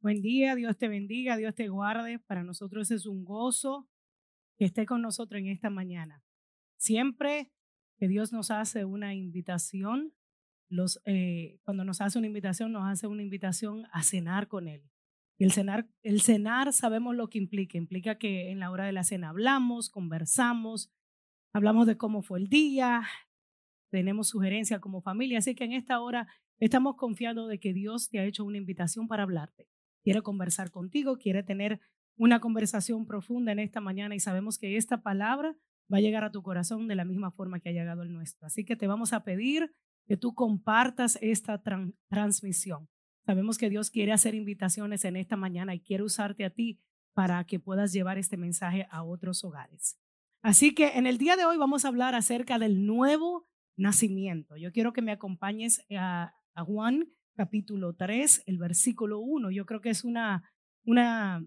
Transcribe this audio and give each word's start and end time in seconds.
Buen 0.00 0.22
día, 0.22 0.54
Dios 0.54 0.78
te 0.78 0.86
bendiga, 0.86 1.36
Dios 1.36 1.56
te 1.56 1.66
guarde. 1.66 2.20
Para 2.20 2.44
nosotros 2.44 2.92
es 2.92 3.04
un 3.04 3.24
gozo 3.24 3.88
que 4.56 4.64
esté 4.64 4.86
con 4.86 5.02
nosotros 5.02 5.40
en 5.40 5.48
esta 5.48 5.70
mañana. 5.70 6.22
Siempre 6.76 7.50
que 7.98 8.06
Dios 8.06 8.32
nos 8.32 8.52
hace 8.52 8.84
una 8.84 9.12
invitación, 9.14 10.14
eh, 11.04 11.58
cuando 11.64 11.82
nos 11.82 12.00
hace 12.00 12.16
una 12.16 12.28
invitación, 12.28 12.70
nos 12.70 12.88
hace 12.88 13.08
una 13.08 13.22
invitación 13.22 13.86
a 13.90 14.04
cenar 14.04 14.46
con 14.46 14.68
Él. 14.68 14.84
Y 15.36 15.44
el 15.44 15.50
cenar, 15.50 15.88
el 16.04 16.20
cenar 16.20 16.72
sabemos 16.72 17.16
lo 17.16 17.28
que 17.28 17.38
implica. 17.38 17.76
Implica 17.76 18.18
que 18.18 18.52
en 18.52 18.60
la 18.60 18.70
hora 18.70 18.86
de 18.86 18.92
la 18.92 19.02
cena 19.02 19.30
hablamos, 19.30 19.90
conversamos, 19.90 20.92
hablamos 21.52 21.88
de 21.88 21.96
cómo 21.96 22.22
fue 22.22 22.38
el 22.38 22.46
día, 22.46 23.02
tenemos 23.90 24.28
sugerencias 24.28 24.78
como 24.78 25.02
familia. 25.02 25.38
Así 25.38 25.56
que 25.56 25.64
en 25.64 25.72
esta 25.72 26.00
hora 26.00 26.28
estamos 26.60 26.94
confiando 26.94 27.48
de 27.48 27.58
que 27.58 27.72
Dios 27.72 28.10
te 28.10 28.20
ha 28.20 28.24
hecho 28.24 28.44
una 28.44 28.58
invitación 28.58 29.08
para 29.08 29.24
hablarte. 29.24 29.66
Quiere 30.08 30.22
conversar 30.22 30.70
contigo, 30.70 31.18
quiere 31.18 31.42
tener 31.42 31.80
una 32.16 32.40
conversación 32.40 33.04
profunda 33.04 33.52
en 33.52 33.58
esta 33.58 33.82
mañana 33.82 34.14
y 34.14 34.20
sabemos 34.20 34.56
que 34.56 34.78
esta 34.78 35.02
palabra 35.02 35.54
va 35.92 35.98
a 35.98 36.00
llegar 36.00 36.24
a 36.24 36.32
tu 36.32 36.42
corazón 36.42 36.88
de 36.88 36.94
la 36.94 37.04
misma 37.04 37.30
forma 37.30 37.60
que 37.60 37.68
ha 37.68 37.72
llegado 37.72 38.04
el 38.04 38.14
nuestro. 38.14 38.46
Así 38.46 38.64
que 38.64 38.74
te 38.74 38.86
vamos 38.86 39.12
a 39.12 39.22
pedir 39.22 39.70
que 40.06 40.16
tú 40.16 40.34
compartas 40.34 41.18
esta 41.20 41.62
transmisión. 42.08 42.88
Sabemos 43.26 43.58
que 43.58 43.68
Dios 43.68 43.90
quiere 43.90 44.12
hacer 44.12 44.34
invitaciones 44.34 45.04
en 45.04 45.16
esta 45.16 45.36
mañana 45.36 45.74
y 45.74 45.80
quiere 45.80 46.04
usarte 46.04 46.46
a 46.46 46.54
ti 46.54 46.80
para 47.12 47.44
que 47.44 47.60
puedas 47.60 47.92
llevar 47.92 48.16
este 48.16 48.38
mensaje 48.38 48.88
a 48.90 49.02
otros 49.02 49.44
hogares. 49.44 49.98
Así 50.40 50.74
que 50.74 50.96
en 50.96 51.06
el 51.06 51.18
día 51.18 51.36
de 51.36 51.44
hoy 51.44 51.58
vamos 51.58 51.84
a 51.84 51.88
hablar 51.88 52.14
acerca 52.14 52.58
del 52.58 52.86
nuevo 52.86 53.46
nacimiento. 53.76 54.56
Yo 54.56 54.72
quiero 54.72 54.94
que 54.94 55.02
me 55.02 55.12
acompañes 55.12 55.84
a, 55.90 56.32
Juan 56.64 57.12
capítulo 57.38 57.94
3, 57.94 58.42
el 58.46 58.58
versículo 58.58 59.20
1. 59.20 59.52
Yo 59.52 59.64
creo 59.64 59.80
que 59.80 59.90
es 59.90 60.02
una, 60.02 60.42
una 60.84 61.46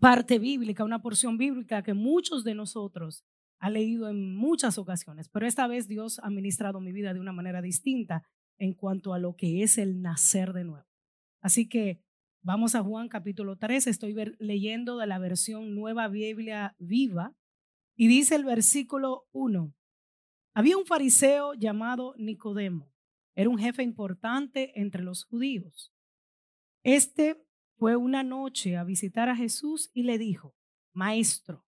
parte 0.00 0.38
bíblica, 0.38 0.84
una 0.84 1.02
porción 1.02 1.36
bíblica 1.36 1.82
que 1.82 1.94
muchos 1.94 2.44
de 2.44 2.54
nosotros 2.54 3.24
ha 3.58 3.70
leído 3.70 4.08
en 4.08 4.36
muchas 4.36 4.78
ocasiones, 4.78 5.28
pero 5.28 5.48
esta 5.48 5.66
vez 5.66 5.88
Dios 5.88 6.20
ha 6.20 6.30
ministrado 6.30 6.80
mi 6.80 6.92
vida 6.92 7.12
de 7.12 7.18
una 7.18 7.32
manera 7.32 7.60
distinta 7.60 8.22
en 8.56 8.72
cuanto 8.72 9.14
a 9.14 9.18
lo 9.18 9.34
que 9.34 9.64
es 9.64 9.78
el 9.78 10.00
nacer 10.00 10.52
de 10.52 10.62
nuevo. 10.62 10.86
Así 11.40 11.68
que 11.68 12.00
vamos 12.44 12.76
a 12.76 12.82
Juan 12.84 13.08
capítulo 13.08 13.56
3, 13.56 13.88
estoy 13.88 14.14
leyendo 14.38 14.96
de 14.98 15.08
la 15.08 15.18
versión 15.18 15.74
Nueva 15.74 16.06
Biblia 16.06 16.76
Viva 16.78 17.34
y 17.96 18.06
dice 18.06 18.36
el 18.36 18.44
versículo 18.44 19.24
1, 19.32 19.74
había 20.54 20.76
un 20.76 20.86
fariseo 20.86 21.54
llamado 21.54 22.14
Nicodemo. 22.16 22.93
Era 23.34 23.50
un 23.50 23.58
jefe 23.58 23.82
importante 23.82 24.78
entre 24.80 25.02
los 25.02 25.24
judíos. 25.24 25.92
Este 26.82 27.44
fue 27.76 27.96
una 27.96 28.22
noche 28.22 28.76
a 28.76 28.84
visitar 28.84 29.28
a 29.28 29.36
Jesús 29.36 29.90
y 29.92 30.04
le 30.04 30.18
dijo, 30.18 30.54
Maestro, 30.92 31.66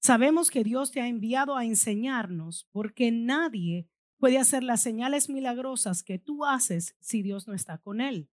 sabemos 0.00 0.50
que 0.50 0.64
Dios 0.64 0.90
te 0.90 1.00
ha 1.00 1.08
enviado 1.08 1.56
a 1.56 1.64
enseñarnos 1.64 2.68
porque 2.72 3.10
nadie 3.10 3.88
puede 4.18 4.38
hacer 4.38 4.62
las 4.62 4.82
señales 4.82 5.28
milagrosas 5.28 6.02
que 6.02 6.18
tú 6.18 6.44
haces 6.44 6.96
si 7.00 7.22
Dios 7.22 7.48
no 7.48 7.54
está 7.54 7.78
con 7.78 8.00
él. 8.00 8.30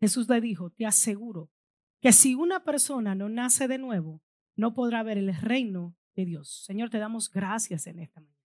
Jesús 0.00 0.28
le 0.28 0.40
dijo, 0.40 0.70
te 0.70 0.86
aseguro 0.86 1.50
que 2.00 2.12
si 2.12 2.34
una 2.34 2.64
persona 2.64 3.14
no 3.14 3.28
nace 3.28 3.68
de 3.68 3.78
nuevo, 3.78 4.22
no 4.56 4.74
podrá 4.74 5.02
ver 5.02 5.18
el 5.18 5.34
reino 5.34 5.96
de 6.14 6.24
Dios. 6.24 6.64
Señor, 6.64 6.90
te 6.90 6.98
damos 6.98 7.30
gracias 7.30 7.86
en 7.86 7.98
esta 8.00 8.20
mañana. 8.20 8.39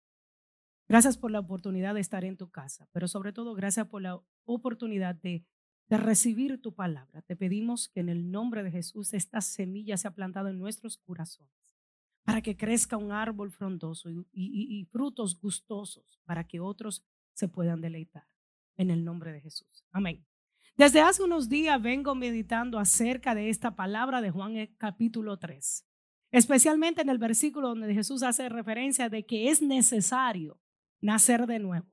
Gracias 0.88 1.18
por 1.18 1.32
la 1.32 1.40
oportunidad 1.40 1.96
de 1.96 2.02
estar 2.02 2.24
en 2.26 2.38
tu 2.38 2.50
casa, 2.50 2.88
pero 2.92 3.08
sobre 3.08 3.34
todo 3.34 3.56
gracias 3.56 3.88
por 3.88 4.02
la 4.02 4.22
oportunidad 4.46 5.16
de, 5.16 5.44
de, 5.90 5.98
recibir 5.98 6.62
tu 6.62 6.76
palabra. 6.76 7.22
Te 7.24 7.36
pedimos 7.36 7.90
que 7.90 8.02
en 8.02 8.10
el 8.10 8.30
nombre 8.30 8.64
de 8.64 8.72
Jesús 8.72 9.14
esta 9.14 9.42
semilla 9.42 9.98
sea 9.98 10.12
plantada 10.12 10.52
en 10.52 10.60
nuestros 10.60 10.98
corazones 10.98 11.52
para 12.24 12.42
que 12.42 12.58
crezca 12.58 12.98
un 12.98 13.12
árbol 13.12 13.52
frondoso 13.52 14.10
y, 14.10 14.26
y 14.34 14.86
frutos 14.86 15.40
gustosos 15.40 16.20
para 16.26 16.46
que 16.48 16.60
otros 16.60 17.04
se 17.34 17.48
puedan 17.48 17.82
deleitar. 17.82 18.28
En 18.78 18.90
el 18.92 19.06
nombre 19.06 19.32
de 19.32 19.40
Jesús. 19.40 19.86
Amén. 19.92 20.26
Desde 20.76 21.00
hace 21.00 21.24
unos 21.24 21.48
días 21.48 21.82
vengo 21.82 22.14
meditando 22.16 22.78
acerca 22.78 23.34
de 23.34 23.50
esta 23.50 23.78
palabra 23.78 24.20
de 24.20 24.32
Juan 24.32 24.58
eh, 24.58 24.76
capítulo 24.78 25.38
3, 25.38 25.86
especialmente 26.32 27.02
en 27.02 27.10
el 27.10 27.18
versículo 27.18 27.70
donde 27.70 27.94
Jesús 27.94 28.22
hace 28.24 28.50
referencia 28.50 29.08
de 29.08 29.26
que 29.26 29.50
es 29.50 29.62
necesario 29.62 30.60
nacer 31.02 31.48
de 31.48 31.60
nuevo. 31.60 31.88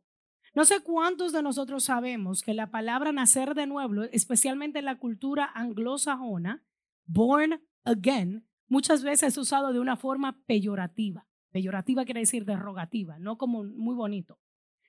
No 0.55 0.65
sé 0.65 0.81
cuántos 0.81 1.33
de 1.33 1.43
nosotros 1.43 1.85
sabemos 1.85 2.43
que 2.43 2.53
la 2.53 2.71
palabra 2.71 3.11
nacer 3.13 3.55
de 3.55 3.67
nuevo, 3.67 4.03
especialmente 4.13 4.81
en 4.81 4.85
la 4.85 4.99
cultura 4.99 5.51
anglosajona, 5.55 6.63
born 7.07 7.61
again, 7.85 8.47
muchas 8.69 9.03
veces 9.03 9.29
es 9.29 9.39
usado 9.39 9.73
de 9.73 9.81
una 9.81 9.97
forma 9.97 10.39
peyorativa. 10.47 11.27
Peyorativa 11.53 12.05
quiere 12.05 12.21
decir 12.21 12.45
derogativa, 12.45 13.19
no 13.19 13.39
como 13.39 13.65
muy 13.65 13.95
bonito, 13.95 14.39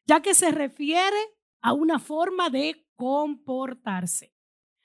ya 0.05 0.21
que 0.21 0.33
se 0.33 0.51
refiere 0.51 1.17
a 1.61 1.73
una 1.73 1.97
forma 1.97 2.49
de 2.49 2.85
comportarse. 2.95 4.33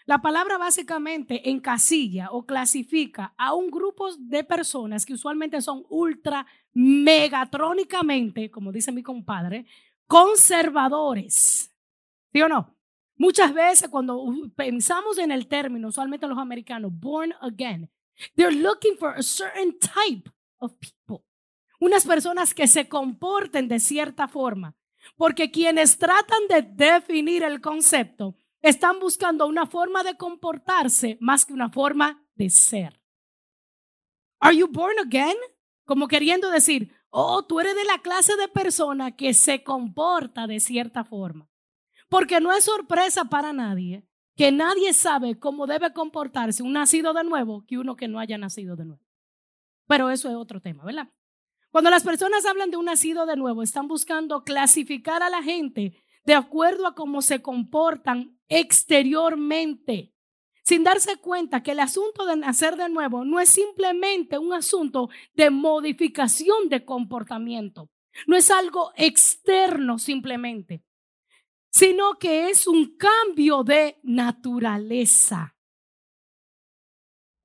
La 0.06 0.22
palabra 0.22 0.56
básicamente 0.56 1.50
encasilla 1.50 2.30
o 2.30 2.46
clasifica 2.46 3.34
a 3.36 3.52
un 3.52 3.70
grupo 3.70 4.10
de 4.16 4.42
personas 4.42 5.04
que 5.04 5.12
usualmente 5.12 5.60
son 5.60 5.84
ultra 5.90 6.46
megatrónicamente, 6.78 8.52
como 8.52 8.70
dice 8.70 8.92
mi 8.92 9.02
compadre, 9.02 9.66
conservadores. 10.06 11.74
¿Sí 12.32 12.40
o 12.40 12.48
no? 12.48 12.76
Muchas 13.16 13.52
veces 13.52 13.88
cuando 13.88 14.24
pensamos 14.54 15.18
en 15.18 15.32
el 15.32 15.48
término, 15.48 15.88
usualmente 15.88 16.28
los 16.28 16.38
americanos, 16.38 16.92
born 16.94 17.34
again, 17.40 17.90
they're 18.36 18.54
looking 18.54 18.96
for 18.96 19.12
a 19.16 19.22
certain 19.22 19.76
type 19.80 20.30
of 20.58 20.72
people. 20.78 21.26
Unas 21.80 22.06
personas 22.06 22.54
que 22.54 22.68
se 22.68 22.88
comporten 22.88 23.66
de 23.66 23.80
cierta 23.80 24.28
forma. 24.28 24.76
Porque 25.16 25.50
quienes 25.50 25.98
tratan 25.98 26.46
de 26.48 26.62
definir 26.62 27.42
el 27.42 27.60
concepto 27.60 28.36
están 28.62 29.00
buscando 29.00 29.46
una 29.46 29.66
forma 29.66 30.04
de 30.04 30.16
comportarse 30.16 31.18
más 31.20 31.44
que 31.44 31.54
una 31.54 31.70
forma 31.70 32.24
de 32.36 32.50
ser. 32.50 33.00
Are 34.38 34.56
you 34.56 34.68
born 34.68 34.96
again? 35.00 35.36
Como 35.88 36.06
queriendo 36.06 36.50
decir, 36.50 36.92
oh, 37.08 37.44
tú 37.44 37.60
eres 37.60 37.74
de 37.74 37.84
la 37.84 37.96
clase 38.02 38.36
de 38.36 38.48
persona 38.48 39.16
que 39.16 39.32
se 39.32 39.62
comporta 39.62 40.46
de 40.46 40.60
cierta 40.60 41.02
forma. 41.02 41.48
Porque 42.10 42.40
no 42.40 42.52
es 42.52 42.64
sorpresa 42.64 43.24
para 43.24 43.54
nadie 43.54 44.06
que 44.36 44.52
nadie 44.52 44.92
sabe 44.92 45.38
cómo 45.38 45.66
debe 45.66 45.94
comportarse 45.94 46.62
un 46.62 46.74
nacido 46.74 47.14
de 47.14 47.24
nuevo 47.24 47.64
que 47.66 47.78
uno 47.78 47.96
que 47.96 48.06
no 48.06 48.18
haya 48.18 48.36
nacido 48.36 48.76
de 48.76 48.84
nuevo. 48.84 49.02
Pero 49.86 50.10
eso 50.10 50.28
es 50.28 50.36
otro 50.36 50.60
tema, 50.60 50.84
¿verdad? 50.84 51.08
Cuando 51.70 51.88
las 51.88 52.04
personas 52.04 52.44
hablan 52.44 52.70
de 52.70 52.76
un 52.76 52.84
nacido 52.84 53.24
de 53.24 53.36
nuevo, 53.36 53.62
están 53.62 53.88
buscando 53.88 54.44
clasificar 54.44 55.22
a 55.22 55.30
la 55.30 55.42
gente 55.42 56.04
de 56.26 56.34
acuerdo 56.34 56.86
a 56.86 56.94
cómo 56.94 57.22
se 57.22 57.40
comportan 57.40 58.38
exteriormente, 58.48 60.12
sin 60.68 60.84
darse 60.84 61.16
cuenta 61.16 61.62
que 61.62 61.70
el 61.70 61.80
asunto 61.80 62.26
de 62.26 62.36
nacer 62.36 62.76
de 62.76 62.90
nuevo 62.90 63.24
no 63.24 63.40
es 63.40 63.48
simplemente 63.48 64.36
un 64.36 64.52
asunto 64.52 65.08
de 65.32 65.48
modificación 65.48 66.68
de 66.68 66.84
comportamiento, 66.84 67.88
no 68.26 68.36
es 68.36 68.50
algo 68.50 68.92
externo 68.94 69.98
simplemente, 69.98 70.84
sino 71.70 72.18
que 72.18 72.50
es 72.50 72.66
un 72.66 72.98
cambio 72.98 73.64
de 73.64 73.98
naturaleza. 74.02 75.56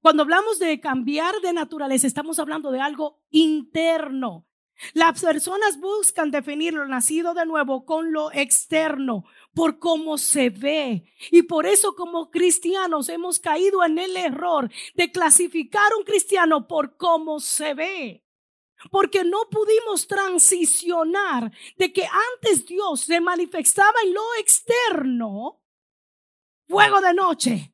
Cuando 0.01 0.23
hablamos 0.23 0.59
de 0.59 0.81
cambiar 0.81 1.33
de 1.41 1.53
naturaleza, 1.53 2.07
estamos 2.07 2.39
hablando 2.39 2.71
de 2.71 2.81
algo 2.81 3.21
interno. 3.29 4.45
Las 4.93 5.21
personas 5.21 5.79
buscan 5.79 6.31
definir 6.31 6.73
lo 6.73 6.87
nacido 6.87 7.33
de 7.33 7.45
nuevo 7.45 7.85
con 7.85 8.11
lo 8.11 8.31
externo, 8.31 9.25
por 9.53 9.79
cómo 9.79 10.17
se 10.17 10.49
ve. 10.49 11.05
Y 11.31 11.43
por 11.43 11.65
eso 11.65 11.95
como 11.95 12.29
cristianos 12.31 13.09
hemos 13.09 13.39
caído 13.39 13.83
en 13.83 13.97
el 13.97 14.17
error 14.17 14.69
de 14.95 15.11
clasificar 15.11 15.95
un 15.97 16.03
cristiano 16.03 16.67
por 16.67 16.97
cómo 16.97 17.39
se 17.39 17.73
ve. 17.73 18.23
Porque 18.91 19.23
no 19.23 19.49
pudimos 19.49 20.07
transicionar 20.07 21.51
de 21.77 21.93
que 21.93 22.03
antes 22.03 22.65
Dios 22.65 23.01
se 23.01 23.21
manifestaba 23.21 23.93
en 24.05 24.13
lo 24.13 24.21
externo, 24.39 25.61
fuego 26.67 26.99
de 26.99 27.13
noche, 27.13 27.73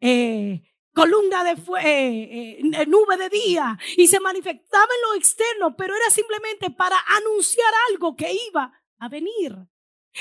eh, 0.00 0.62
columna 0.94 1.44
de 1.44 1.50
eh, 1.82 2.60
eh, 2.60 2.86
nube 2.86 3.16
de 3.16 3.28
día 3.28 3.78
y 3.96 4.06
se 4.06 4.20
manifestaba 4.20 4.84
en 4.84 5.08
lo 5.08 5.14
externo, 5.14 5.76
pero 5.76 5.94
era 5.94 6.08
simplemente 6.10 6.70
para 6.70 6.96
anunciar 7.18 7.72
algo 7.90 8.16
que 8.16 8.32
iba 8.48 8.72
a 8.98 9.08
venir. 9.08 9.56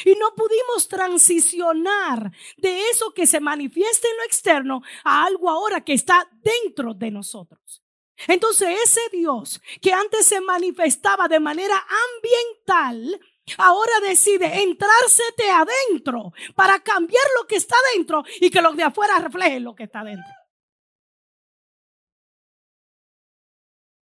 Y 0.04 0.16
no 0.16 0.34
pudimos 0.36 0.88
transicionar 0.88 2.32
de 2.58 2.90
eso 2.90 3.14
que 3.14 3.28
se 3.28 3.40
manifiesta 3.40 4.08
en 4.08 4.18
lo 4.18 4.24
externo 4.24 4.82
a 5.04 5.24
algo 5.26 5.50
ahora 5.50 5.82
que 5.82 5.94
está 5.94 6.28
dentro 6.42 6.96
de 6.96 7.12
nosotros. 7.12 7.84
Entonces 8.28 8.80
ese 8.84 9.02
Dios 9.12 9.62
que 9.82 9.94
antes 9.94 10.26
se 10.26 10.42
manifestaba 10.42 11.28
de 11.28 11.40
manera 11.40 11.76
ambiental, 12.16 13.22
ahora 13.58 14.00
decide 14.02 14.64
entrársete 14.64 15.50
adentro 15.52 16.34
para 16.56 16.80
cambiar 16.80 17.26
lo 17.40 17.48
que 17.48 17.58
está 17.58 17.76
dentro 17.94 18.24
y 18.42 18.50
que 18.50 18.62
los 18.62 18.76
de 18.76 18.84
afuera 18.84 19.20
reflejen 19.20 19.64
lo 19.64 19.76
que 19.76 19.84
está 19.84 20.04
dentro. 20.04 20.43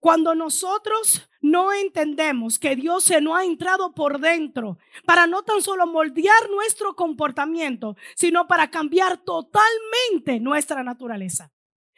Cuando 0.02 0.34
nosotros 0.34 1.30
no 1.40 1.72
entendemos 1.72 2.58
que 2.58 2.74
Dios 2.74 3.04
se 3.04 3.20
nos 3.20 3.38
ha 3.38 3.44
entrado 3.44 3.94
por 3.94 4.18
dentro 4.18 4.76
para 5.06 5.28
no 5.28 5.44
tan 5.44 5.62
solo 5.62 5.86
moldear 5.86 6.50
nuestro 6.50 6.96
comportamiento, 6.96 7.94
sino 8.16 8.48
para 8.48 8.68
cambiar 8.68 9.18
totalmente 9.18 10.40
nuestra 10.40 10.82
naturaleza. 10.82 11.52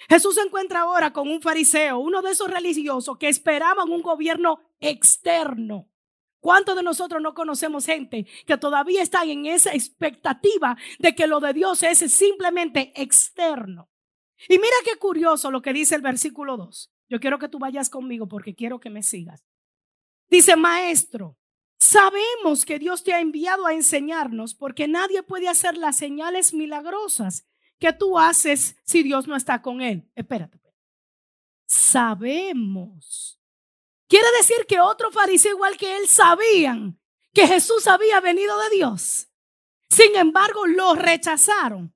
Jesús 0.06 0.34
se 0.34 0.42
encuentra 0.42 0.80
ahora 0.80 1.14
con 1.14 1.30
un 1.30 1.40
fariseo, 1.40 1.98
uno 1.98 2.20
de 2.20 2.32
esos 2.32 2.50
religiosos 2.50 3.16
que 3.16 3.30
esperaban 3.30 3.90
un 3.90 4.02
gobierno 4.02 4.60
externo. 4.80 5.88
¿Cuántos 6.40 6.76
de 6.76 6.82
nosotros 6.82 7.22
no 7.22 7.32
conocemos 7.32 7.86
gente 7.86 8.26
que 8.46 8.58
todavía 8.58 9.00
está 9.00 9.24
en 9.24 9.46
esa 9.46 9.72
expectativa 9.72 10.76
de 10.98 11.14
que 11.14 11.26
lo 11.26 11.40
de 11.40 11.54
Dios 11.54 11.82
es 11.82 12.00
simplemente 12.12 12.92
externo? 13.00 13.88
Y 14.46 14.58
mira 14.58 14.76
qué 14.84 14.98
curioso 14.98 15.50
lo 15.50 15.62
que 15.62 15.72
dice 15.72 15.94
el 15.94 16.02
versículo 16.02 16.58
2. 16.58 16.93
Yo 17.08 17.20
quiero 17.20 17.38
que 17.38 17.48
tú 17.48 17.58
vayas 17.58 17.90
conmigo 17.90 18.26
porque 18.26 18.54
quiero 18.54 18.80
que 18.80 18.90
me 18.90 19.02
sigas. 19.02 19.44
Dice, 20.28 20.56
maestro, 20.56 21.36
sabemos 21.78 22.64
que 22.64 22.78
Dios 22.78 23.04
te 23.04 23.12
ha 23.12 23.20
enviado 23.20 23.66
a 23.66 23.74
enseñarnos 23.74 24.54
porque 24.54 24.88
nadie 24.88 25.22
puede 25.22 25.48
hacer 25.48 25.76
las 25.76 25.96
señales 25.96 26.54
milagrosas 26.54 27.46
que 27.78 27.92
tú 27.92 28.18
haces 28.18 28.76
si 28.84 29.02
Dios 29.02 29.28
no 29.28 29.36
está 29.36 29.60
con 29.62 29.80
él. 29.80 30.10
Espérate. 30.14 30.60
Sabemos. 31.66 33.40
Quiere 34.08 34.28
decir 34.38 34.66
que 34.66 34.80
otro 34.80 35.10
fariseo 35.10 35.52
igual 35.52 35.76
que 35.76 35.96
él 35.96 36.08
sabían 36.08 37.00
que 37.32 37.46
Jesús 37.46 37.86
había 37.86 38.20
venido 38.20 38.56
de 38.60 38.76
Dios. 38.76 39.28
Sin 39.90 40.14
embargo, 40.16 40.66
lo 40.66 40.94
rechazaron. 40.94 41.94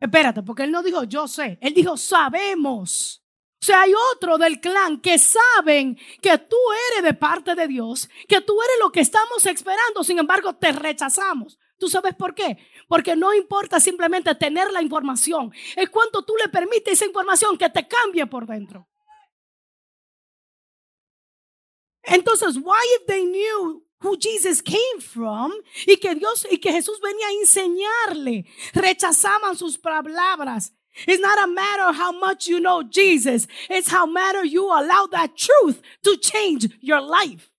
Espérate, 0.00 0.42
porque 0.42 0.64
él 0.64 0.72
no 0.72 0.82
dijo 0.82 1.04
yo 1.04 1.28
sé, 1.28 1.58
él 1.60 1.74
dijo 1.74 1.96
sabemos. 1.96 3.21
O 3.62 3.64
sea, 3.64 3.82
hay 3.82 3.92
otro 4.12 4.38
del 4.38 4.60
clan 4.60 5.00
que 5.00 5.20
saben 5.20 5.96
que 6.20 6.36
tú 6.36 6.56
eres 6.90 7.04
de 7.04 7.14
parte 7.14 7.54
de 7.54 7.68
Dios, 7.68 8.10
que 8.26 8.40
tú 8.40 8.60
eres 8.60 8.76
lo 8.80 8.90
que 8.90 8.98
estamos 8.98 9.46
esperando, 9.46 10.02
sin 10.02 10.18
embargo 10.18 10.56
te 10.56 10.72
rechazamos. 10.72 11.60
¿Tú 11.78 11.88
sabes 11.88 12.16
por 12.16 12.34
qué? 12.34 12.58
Porque 12.88 13.14
no 13.14 13.32
importa 13.32 13.78
simplemente 13.78 14.34
tener 14.34 14.72
la 14.72 14.82
información, 14.82 15.52
es 15.76 15.88
cuando 15.90 16.24
tú 16.24 16.34
le 16.42 16.48
permites 16.48 16.94
esa 16.94 17.06
información 17.06 17.56
que 17.56 17.70
te 17.70 17.86
cambie 17.86 18.26
por 18.26 18.48
dentro. 18.48 18.88
Entonces, 22.02 22.56
why 22.56 22.82
if 22.98 23.06
they 23.06 23.24
knew 23.24 23.86
who 24.00 24.16
Jesus 24.20 24.60
came 24.60 25.00
from 25.00 25.52
y 25.86 25.98
que 25.98 26.16
Dios 26.16 26.48
y 26.50 26.58
que 26.58 26.72
Jesús 26.72 27.00
venía 27.00 27.28
a 27.28 27.32
enseñarle, 27.40 28.44
rechazaban 28.74 29.56
sus 29.56 29.78
palabras 29.78 30.74
It's 31.06 31.20
not 31.20 31.38
a 31.38 31.46
matter 31.46 31.92
how 31.92 32.12
much 32.12 32.46
you 32.48 32.60
know 32.60 32.82
Jesus. 32.82 33.48
It's 33.70 33.90
how 33.90 34.06
matter 34.06 34.44
you 34.44 34.64
allow 34.66 35.06
that 35.10 35.36
truth 35.36 35.80
to 36.02 36.16
change 36.18 36.68
your 36.80 37.00
life. 37.00 37.50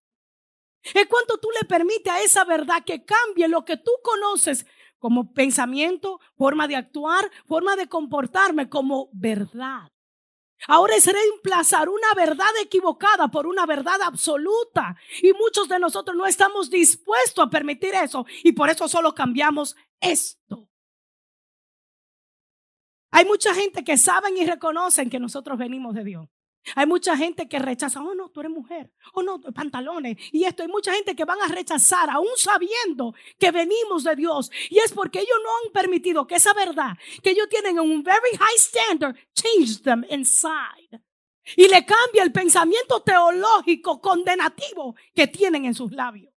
Es 0.94 1.08
cuando 1.08 1.38
tú 1.38 1.50
le 1.60 1.66
permites 1.68 2.12
a 2.12 2.22
esa 2.22 2.44
verdad 2.44 2.84
que 2.86 3.06
cambie 3.06 3.48
lo 3.48 3.64
que 3.64 3.78
tú 3.78 3.92
conoces 4.04 4.66
como 5.00 5.34
pensamiento, 5.34 6.20
forma 6.38 6.68
de 6.68 6.76
actuar, 6.76 7.30
forma 7.46 7.76
de 7.76 7.88
comportarme 7.88 8.70
como 8.70 9.10
verdad. 9.14 9.92
Ahora 10.68 10.96
es 10.96 11.06
reemplazar 11.06 11.90
una 11.90 12.14
verdad 12.16 12.48
equivocada 12.62 13.28
por 13.30 13.48
una 13.48 13.66
verdad 13.66 14.02
absoluta. 14.02 14.96
Y 15.22 15.34
muchos 15.34 15.68
de 15.68 15.80
nosotros 15.80 16.16
no 16.16 16.26
estamos 16.26 16.70
dispuestos 16.70 17.46
a 17.46 17.50
permitir 17.50 17.94
eso. 17.96 18.26
Y 18.44 18.54
por 18.54 18.70
eso 18.70 18.88
solo 18.88 19.14
cambiamos 19.14 19.76
esto. 20.00 20.70
Hay 23.16 23.26
mucha 23.26 23.54
gente 23.54 23.84
que 23.84 23.96
saben 23.96 24.36
y 24.38 24.44
reconocen 24.44 25.08
que 25.08 25.20
nosotros 25.20 25.60
venimos 25.60 25.94
de 25.94 26.04
Dios. 26.04 26.28
Hay 26.76 26.88
mucha 26.88 27.16
gente 27.16 27.48
que 27.48 27.60
rechaza, 27.60 28.02
oh 28.02 28.16
no, 28.16 28.30
tú 28.30 28.40
eres 28.40 28.52
mujer, 28.52 28.92
oh 29.14 29.22
no, 29.22 29.40
pantalones. 29.40 30.18
Y 30.32 30.46
esto, 30.46 30.64
hay 30.64 30.68
mucha 30.68 30.92
gente 30.94 31.16
que 31.16 31.24
van 31.24 31.40
a 31.40 31.48
rechazar, 31.48 32.10
aún 32.10 32.32
sabiendo 32.38 33.14
que 33.38 33.52
venimos 33.52 34.04
de 34.04 34.16
Dios. 34.16 34.50
Y 34.72 34.80
es 34.80 34.92
porque 34.94 35.20
ellos 35.20 35.38
no 35.44 35.50
han 35.50 35.74
permitido 35.74 36.26
que 36.26 36.36
esa 36.36 36.54
verdad 36.54 36.98
que 37.22 37.32
ellos 37.32 37.48
tienen 37.50 37.78
en 37.78 37.84
un 37.84 38.02
very 38.02 38.36
high 38.40 38.58
standard 38.58 39.16
change 39.36 39.84
them 39.84 40.04
inside. 40.10 41.00
Y 41.56 41.68
le 41.68 41.86
cambia 41.86 42.24
el 42.24 42.32
pensamiento 42.32 43.04
teológico 43.04 44.02
condenativo 44.02 44.96
que 45.14 45.28
tienen 45.28 45.66
en 45.66 45.76
sus 45.76 45.92
labios. 45.92 46.34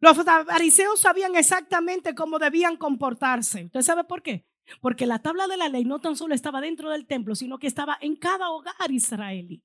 Los 0.00 0.16
fariseos 0.16 0.98
sabían 0.98 1.36
exactamente 1.36 2.12
cómo 2.12 2.40
debían 2.40 2.76
comportarse. 2.76 3.66
¿Usted 3.66 3.82
sabe 3.82 4.02
por 4.02 4.20
qué? 4.20 4.46
Porque 4.80 5.06
la 5.06 5.20
tabla 5.20 5.48
de 5.48 5.56
la 5.56 5.68
ley 5.68 5.84
no 5.84 6.00
tan 6.00 6.16
solo 6.16 6.34
estaba 6.34 6.60
dentro 6.60 6.90
del 6.90 7.06
templo, 7.06 7.34
sino 7.34 7.58
que 7.58 7.66
estaba 7.66 7.98
en 8.00 8.16
cada 8.16 8.50
hogar 8.50 8.90
israelí. 8.90 9.62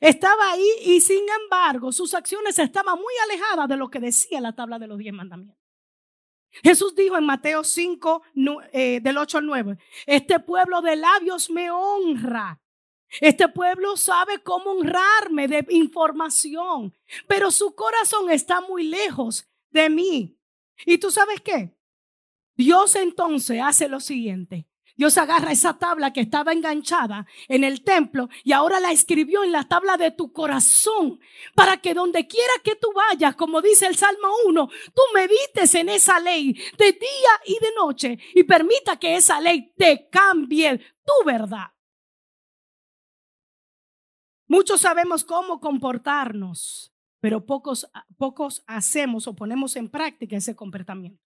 Estaba 0.00 0.50
ahí 0.50 0.68
y 0.84 1.00
sin 1.00 1.24
embargo 1.42 1.92
sus 1.92 2.14
acciones 2.14 2.58
estaban 2.58 2.96
muy 2.96 3.14
alejadas 3.24 3.68
de 3.68 3.76
lo 3.76 3.88
que 3.88 4.00
decía 4.00 4.40
la 4.40 4.54
tabla 4.54 4.78
de 4.78 4.88
los 4.88 4.98
diez 4.98 5.14
mandamientos. 5.14 5.56
Jesús 6.62 6.94
dijo 6.94 7.16
en 7.16 7.24
Mateo 7.24 7.64
5, 7.64 8.22
eh, 8.72 9.00
del 9.00 9.18
8 9.18 9.38
al 9.38 9.46
9, 9.46 9.78
este 10.06 10.38
pueblo 10.40 10.82
de 10.82 10.96
labios 10.96 11.50
me 11.50 11.70
honra. 11.70 12.60
Este 13.20 13.48
pueblo 13.48 13.96
sabe 13.96 14.42
cómo 14.42 14.72
honrarme 14.72 15.46
de 15.46 15.64
información, 15.70 16.92
pero 17.28 17.50
su 17.50 17.74
corazón 17.74 18.30
está 18.30 18.60
muy 18.60 18.84
lejos 18.84 19.48
de 19.70 19.88
mí. 19.88 20.36
¿Y 20.84 20.98
tú 20.98 21.10
sabes 21.10 21.40
qué? 21.40 21.73
Dios 22.56 22.94
entonces 22.94 23.60
hace 23.62 23.88
lo 23.88 24.00
siguiente. 24.00 24.66
Dios 24.96 25.18
agarra 25.18 25.50
esa 25.50 25.76
tabla 25.76 26.12
que 26.12 26.20
estaba 26.20 26.52
enganchada 26.52 27.26
en 27.48 27.64
el 27.64 27.82
templo 27.82 28.28
y 28.44 28.52
ahora 28.52 28.78
la 28.78 28.92
escribió 28.92 29.42
en 29.42 29.50
la 29.50 29.64
tabla 29.64 29.96
de 29.96 30.12
tu 30.12 30.32
corazón 30.32 31.18
para 31.56 31.78
que 31.78 31.94
donde 31.94 32.28
quiera 32.28 32.52
que 32.62 32.76
tú 32.76 32.92
vayas, 32.94 33.34
como 33.34 33.60
dice 33.60 33.86
el 33.86 33.96
Salmo 33.96 34.28
1, 34.46 34.68
tú 34.94 35.02
medites 35.12 35.74
en 35.74 35.88
esa 35.88 36.20
ley 36.20 36.52
de 36.78 36.92
día 36.92 37.30
y 37.44 37.58
de 37.60 37.72
noche 37.76 38.18
y 38.34 38.44
permita 38.44 38.96
que 38.96 39.16
esa 39.16 39.40
ley 39.40 39.72
te 39.76 40.08
cambie 40.08 40.78
tu 40.78 41.26
verdad. 41.26 41.72
Muchos 44.46 44.82
sabemos 44.82 45.24
cómo 45.24 45.58
comportarnos, 45.58 46.94
pero 47.18 47.44
pocos, 47.44 47.90
pocos 48.16 48.62
hacemos 48.68 49.26
o 49.26 49.34
ponemos 49.34 49.74
en 49.74 49.88
práctica 49.88 50.36
ese 50.36 50.54
comportamiento. 50.54 51.23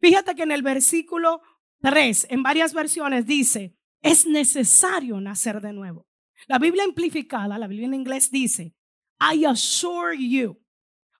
Fíjate 0.00 0.34
que 0.34 0.42
en 0.42 0.52
el 0.52 0.62
versículo 0.62 1.42
3, 1.82 2.28
en 2.30 2.42
varias 2.42 2.72
versiones 2.72 3.26
dice, 3.26 3.76
es 4.02 4.26
necesario 4.26 5.20
nacer 5.20 5.60
de 5.60 5.72
nuevo. 5.72 6.06
La 6.46 6.58
Biblia 6.58 6.84
amplificada, 6.84 7.58
la 7.58 7.66
Biblia 7.66 7.86
en 7.86 7.94
inglés 7.94 8.30
dice, 8.30 8.74
I 9.20 9.44
assure 9.44 10.14
you, 10.14 10.56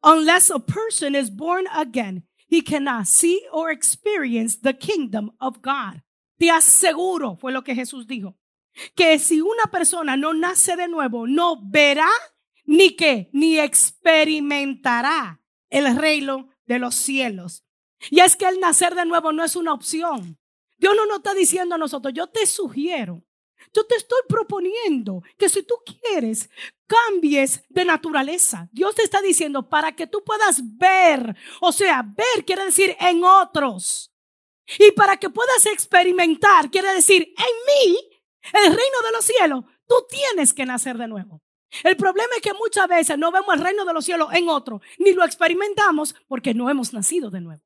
unless 0.03 0.51
a 0.51 0.59
person 0.59 1.15
is 1.15 1.31
born 1.31 1.67
again, 1.75 2.27
he 2.49 2.63
cannot 2.63 3.07
see 3.07 3.43
or 3.53 3.71
experience 3.71 4.59
the 4.61 4.73
kingdom 4.75 5.31
of 5.39 5.61
God. 5.63 6.03
Te 6.39 6.51
aseguro, 6.51 7.37
fue 7.37 7.53
lo 7.53 7.63
que 7.63 7.75
Jesús 7.75 8.07
dijo, 8.07 8.39
que 8.95 9.19
si 9.19 9.43
una 9.43 9.65
persona 9.71 10.17
no 10.17 10.33
nace 10.33 10.75
de 10.75 10.89
nuevo, 10.89 11.27
no 11.27 11.61
verá 11.63 12.09
ni 12.65 12.97
que, 12.97 13.29
ni 13.33 13.59
experimentará 13.59 15.43
el 15.69 15.97
reino 15.97 16.49
de 16.67 16.79
los 16.79 16.95
cielos. 16.95 17.65
Y 18.09 18.21
es 18.21 18.37
que 18.37 18.47
el 18.47 18.61
nacer 18.61 18.95
de 18.95 19.05
nuevo 19.05 19.33
no 19.33 19.45
es 19.45 19.57
una 19.57 19.75
opción. 19.75 20.39
Dios 20.79 20.95
no 20.97 21.05
nos 21.07 21.19
está 21.19 21.35
diciendo 21.35 21.75
a 21.75 21.79
nosotros, 21.79 22.15
yo 22.15 22.27
te 22.29 22.47
sugiero, 22.47 23.23
yo 23.75 23.85
te 23.85 23.97
estoy 23.97 24.21
proponiendo 24.29 25.23
que 25.37 25.49
si 25.49 25.63
tú 25.63 25.75
quieres, 25.85 26.49
cambies 26.87 27.63
de 27.69 27.85
naturaleza. 27.85 28.69
Dios 28.73 28.95
te 28.95 29.03
está 29.03 29.21
diciendo 29.21 29.69
para 29.69 29.95
que 29.95 30.07
tú 30.07 30.25
puedas 30.25 30.61
ver, 30.79 31.37
o 31.61 31.71
sea, 31.71 32.03
ver 32.03 32.45
quiere 32.47 32.65
decir 32.65 32.97
en 32.99 33.23
otros. 33.23 34.13
Y 34.79 34.93
para 34.93 35.17
que 35.19 35.31
puedas 35.31 35.67
experimentar, 35.67 36.71
quiere 36.71 36.95
decir 36.95 37.23
en 37.37 37.91
mí, 37.93 37.99
el 38.55 38.67
reino 38.67 39.03
de 39.05 39.13
los 39.13 39.25
cielos, 39.25 39.65
tú 39.87 39.95
tienes 40.09 40.55
que 40.55 40.65
nacer 40.65 40.97
de 40.97 41.09
nuevo. 41.09 41.43
El 41.85 41.97
problema 41.97 42.35
es 42.37 42.43
que 42.43 42.55
muchas 42.55 42.89
veces 42.89 43.19
no 43.19 43.31
vemos 43.31 43.55
el 43.55 43.61
reino 43.61 43.85
de 43.85 43.93
los 43.93 44.05
cielos 44.05 44.29
en 44.33 44.49
otro, 44.49 44.81
ni 44.99 45.13
lo 45.13 45.25
experimentamos 45.25 46.15
porque 46.27 46.55
no 46.55 46.71
hemos 46.71 46.93
nacido 46.93 47.31
de 47.31 47.41
nuevo. 47.41 47.63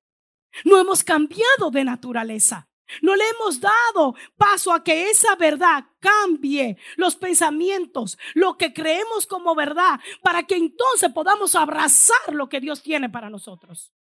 No 0.64 0.78
hemos 0.78 1.02
cambiado 1.02 1.70
de 1.70 1.84
naturaleza. 1.84 2.68
No 3.00 3.16
le 3.16 3.24
hemos 3.30 3.60
dado 3.60 4.14
paso 4.36 4.72
a 4.72 4.84
que 4.84 5.10
esa 5.10 5.34
verdad 5.36 5.86
cambie 6.00 6.76
los 6.96 7.16
pensamientos, 7.16 8.18
lo 8.34 8.58
que 8.58 8.74
creemos 8.74 9.26
como 9.26 9.54
verdad, 9.54 10.00
para 10.22 10.42
que 10.42 10.56
entonces 10.56 11.10
podamos 11.12 11.54
abrazar 11.54 12.32
lo 12.34 12.48
que 12.48 12.60
Dios 12.60 12.82
tiene 12.82 13.08
para 13.08 13.30
nosotros. 13.30 13.92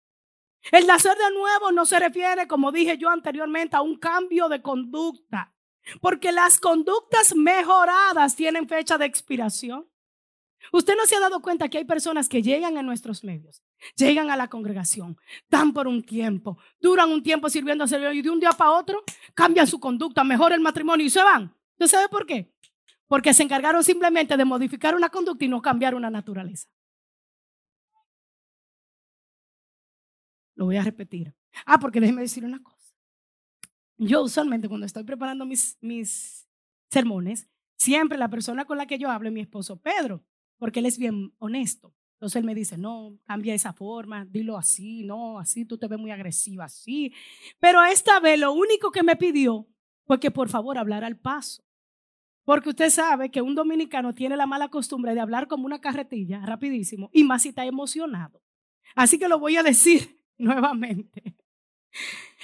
El 0.71 0.87
nacer 0.87 1.17
de 1.17 1.31
nuevo 1.33 1.71
no 1.71 1.85
se 1.85 1.99
refiere, 1.99 2.47
como 2.47 2.71
dije 2.71 2.97
yo 2.97 3.09
anteriormente, 3.09 3.75
a 3.75 3.81
un 3.81 3.97
cambio 3.97 4.47
de 4.47 4.61
conducta, 4.61 5.53
porque 6.01 6.31
las 6.31 6.59
conductas 6.59 7.35
mejoradas 7.35 8.35
tienen 8.35 8.67
fecha 8.67 8.97
de 8.97 9.05
expiración. 9.05 9.89
Usted 10.71 10.95
no 10.95 11.05
se 11.05 11.15
ha 11.15 11.19
dado 11.19 11.41
cuenta 11.41 11.67
que 11.67 11.79
hay 11.79 11.85
personas 11.85 12.29
que 12.29 12.41
llegan 12.41 12.77
a 12.77 12.83
nuestros 12.83 13.23
medios, 13.23 13.61
llegan 13.95 14.29
a 14.29 14.37
la 14.37 14.47
congregación, 14.47 15.17
dan 15.49 15.73
por 15.73 15.87
un 15.87 16.03
tiempo, 16.03 16.57
duran 16.79 17.11
un 17.11 17.23
tiempo 17.23 17.49
sirviendo 17.49 17.83
al 17.83 17.89
Señor 17.89 18.13
y 18.13 18.21
de 18.21 18.29
un 18.29 18.39
día 18.39 18.51
para 18.51 18.71
otro 18.71 19.03
cambian 19.33 19.67
su 19.67 19.79
conducta, 19.79 20.23
mejora 20.23 20.55
el 20.55 20.61
matrimonio 20.61 21.05
y 21.05 21.09
se 21.09 21.21
van. 21.21 21.55
¿Usted 21.73 21.87
sabe 21.87 22.09
por 22.09 22.25
qué? 22.25 22.51
Porque 23.07 23.33
se 23.33 23.43
encargaron 23.43 23.83
simplemente 23.83 24.37
de 24.37 24.45
modificar 24.45 24.95
una 24.95 25.09
conducta 25.09 25.45
y 25.45 25.47
no 25.47 25.61
cambiar 25.61 25.95
una 25.95 26.09
naturaleza. 26.09 26.69
Lo 30.55 30.65
voy 30.65 30.77
a 30.77 30.83
repetir. 30.83 31.33
Ah, 31.65 31.79
porque 31.79 31.99
déjeme 31.99 32.21
decir 32.21 32.45
una 32.45 32.61
cosa. 32.61 32.95
Yo 33.97 34.23
usualmente 34.23 34.67
cuando 34.67 34.85
estoy 34.85 35.03
preparando 35.03 35.45
mis, 35.45 35.77
mis 35.81 36.47
sermones, 36.89 37.47
siempre 37.77 38.17
la 38.17 38.29
persona 38.29 38.65
con 38.65 38.77
la 38.77 38.85
que 38.85 38.97
yo 38.97 39.09
hablo 39.09 39.29
es 39.29 39.33
mi 39.33 39.41
esposo 39.41 39.77
Pedro, 39.77 40.23
porque 40.57 40.79
él 40.79 40.85
es 40.85 40.97
bien 40.97 41.33
honesto. 41.37 41.93
Entonces 42.23 42.39
él 42.39 42.45
me 42.45 42.55
dice, 42.55 42.77
no, 42.77 43.19
cambia 43.25 43.53
esa 43.53 43.73
forma, 43.73 44.23
dilo 44.23 44.57
así, 44.57 45.03
no, 45.03 45.39
así, 45.39 45.65
tú 45.65 45.77
te 45.77 45.89
ves 45.89 45.99
muy 45.99 46.09
agresiva, 46.09 46.63
así. 46.63 47.11
Pero 47.59 47.83
esta 47.83 48.21
vez 48.21 48.39
lo 48.39 48.53
único 48.53 48.91
que 48.91 49.03
me 49.03 49.17
pidió 49.17 49.67
fue 50.05 50.21
que 50.21 50.31
por 50.31 50.47
favor 50.47 50.77
hablara 50.77 51.05
al 51.05 51.19
paso. 51.19 51.65
Porque 52.45 52.69
usted 52.69 52.89
sabe 52.91 53.29
que 53.29 53.41
un 53.41 53.55
dominicano 53.55 54.15
tiene 54.15 54.37
la 54.37 54.45
mala 54.45 54.69
costumbre 54.69 55.13
de 55.13 55.19
hablar 55.19 55.49
como 55.49 55.65
una 55.65 55.81
carretilla, 55.81 56.45
rapidísimo, 56.45 57.09
y 57.11 57.25
más 57.25 57.41
si 57.41 57.49
está 57.49 57.65
emocionado. 57.65 58.41
Así 58.95 59.19
que 59.19 59.27
lo 59.27 59.37
voy 59.37 59.57
a 59.57 59.63
decir 59.63 60.21
nuevamente. 60.37 61.35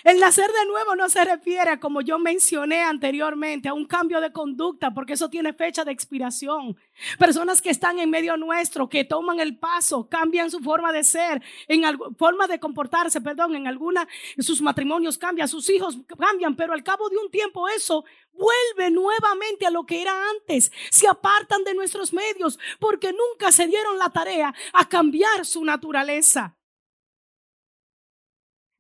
El 0.06 0.20
nacer 0.20 0.50
de 0.50 0.66
nuevo 0.66 0.96
no 0.96 1.10
se 1.10 1.26
refiere, 1.26 1.78
como 1.80 2.00
yo 2.00 2.20
mencioné 2.20 2.84
anteriormente, 2.84 3.68
a 3.68 3.74
un 3.74 3.86
cambio 3.86 4.22
de 4.22 4.32
conducta, 4.32 4.94
porque 4.94 5.14
eso 5.14 5.30
tiene 5.30 5.52
fecha 5.52 5.84
de 5.84 5.92
expiración. 5.92 6.78
Personas 7.18 7.62
que 7.62 7.70
están 7.70 8.00
en 8.00 8.10
medio 8.10 8.38
nuestro, 8.38 8.88
que 8.88 9.04
toman 9.04 9.42
el 9.42 9.58
paso, 9.58 10.08
cambian 10.08 10.50
su 10.50 10.60
forma 10.60 10.94
de 10.94 11.04
ser, 11.04 11.42
en 11.68 11.84
forma 12.18 12.48
de 12.48 12.60
comportarse, 12.60 13.20
perdón, 13.20 13.56
en 13.56 13.68
alguna, 13.68 14.08
sus 14.38 14.62
matrimonios 14.62 15.18
cambian, 15.18 15.50
sus 15.50 15.70
hijos 15.70 15.98
cambian, 16.18 16.56
pero 16.56 16.74
al 16.74 16.84
cabo 16.84 17.10
de 17.10 17.18
un 17.18 17.30
tiempo 17.30 17.68
eso 17.68 18.06
vuelve 18.32 18.92
nuevamente 18.92 19.66
a 19.66 19.72
lo 19.72 19.86
que 19.86 20.02
era 20.02 20.14
antes. 20.30 20.72
Se 20.92 21.08
apartan 21.08 21.66
de 21.66 21.74
nuestros 21.74 22.14
medios 22.14 22.58
porque 22.80 23.12
nunca 23.12 23.52
se 23.52 23.68
dieron 23.68 23.98
la 23.98 24.10
tarea 24.12 24.54
a 24.72 24.88
cambiar 24.88 25.46
su 25.46 25.66
naturaleza. 25.66 26.56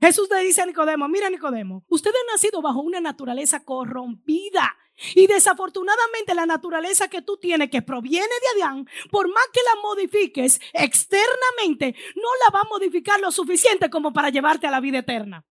Jesús 0.02 0.30
le 0.30 0.40
dice 0.42 0.62
a 0.62 0.66
Nicodemo, 0.66 1.08
mira 1.10 1.30
Nicodemo, 1.30 1.84
usted 1.90 2.12
ha 2.12 2.32
nacido 2.32 2.62
bajo 2.62 2.82
una 2.82 3.02
naturaleza 3.02 3.64
corrompida. 3.64 4.78
Y 5.16 5.28
desafortunadamente 5.28 6.36
la 6.36 6.46
naturaleza 6.46 7.08
que 7.08 7.22
tú 7.22 7.38
tienes, 7.38 7.70
que 7.70 7.82
proviene 7.82 8.28
de 8.28 8.62
Adán, 8.62 8.86
por 9.10 9.30
más 9.30 9.46
que 9.54 9.62
la 9.64 9.82
modifiques 9.82 10.60
externamente, 10.74 11.96
no 12.16 12.30
la 12.46 12.54
va 12.54 12.62
a 12.62 12.70
modificar 12.70 13.20
lo 13.22 13.32
suficiente 13.32 13.90
como 13.90 14.12
para 14.12 14.30
llevarte 14.30 14.68
a 14.68 14.72
la 14.72 14.82
vida 14.82 15.00
eterna. 15.00 15.46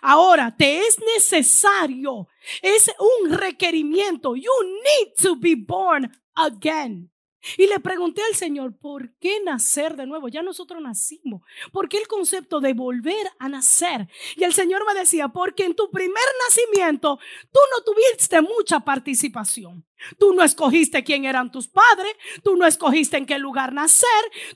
Ahora, 0.00 0.54
te 0.56 0.86
es 0.86 0.98
necesario, 1.14 2.28
es 2.62 2.90
un 2.98 3.32
requerimiento. 3.32 4.36
You 4.36 4.50
need 4.62 5.14
to 5.22 5.36
be 5.36 5.54
born 5.56 6.10
again. 6.34 7.11
Y 7.56 7.66
le 7.66 7.80
pregunté 7.80 8.22
al 8.22 8.36
Señor, 8.36 8.76
¿por 8.78 9.14
qué 9.18 9.40
nacer 9.44 9.96
de 9.96 10.06
nuevo? 10.06 10.28
Ya 10.28 10.42
nosotros 10.42 10.80
nacimos. 10.80 11.42
¿Por 11.72 11.88
qué 11.88 11.98
el 11.98 12.08
concepto 12.08 12.60
de 12.60 12.72
volver 12.72 13.26
a 13.38 13.48
nacer? 13.48 14.08
Y 14.36 14.44
el 14.44 14.52
Señor 14.52 14.84
me 14.86 14.98
decía, 14.98 15.28
porque 15.28 15.64
en 15.64 15.74
tu 15.74 15.90
primer 15.90 16.24
nacimiento 16.48 17.18
tú 17.52 17.60
no 17.70 17.84
tuviste 17.84 18.40
mucha 18.40 18.80
participación. 18.80 19.84
Tú 20.18 20.32
no 20.32 20.42
escogiste 20.42 21.04
quién 21.04 21.24
eran 21.24 21.50
tus 21.50 21.68
padres, 21.68 22.12
tú 22.42 22.56
no 22.56 22.66
escogiste 22.66 23.16
en 23.16 23.26
qué 23.26 23.38
lugar 23.38 23.72
nacer, 23.72 24.08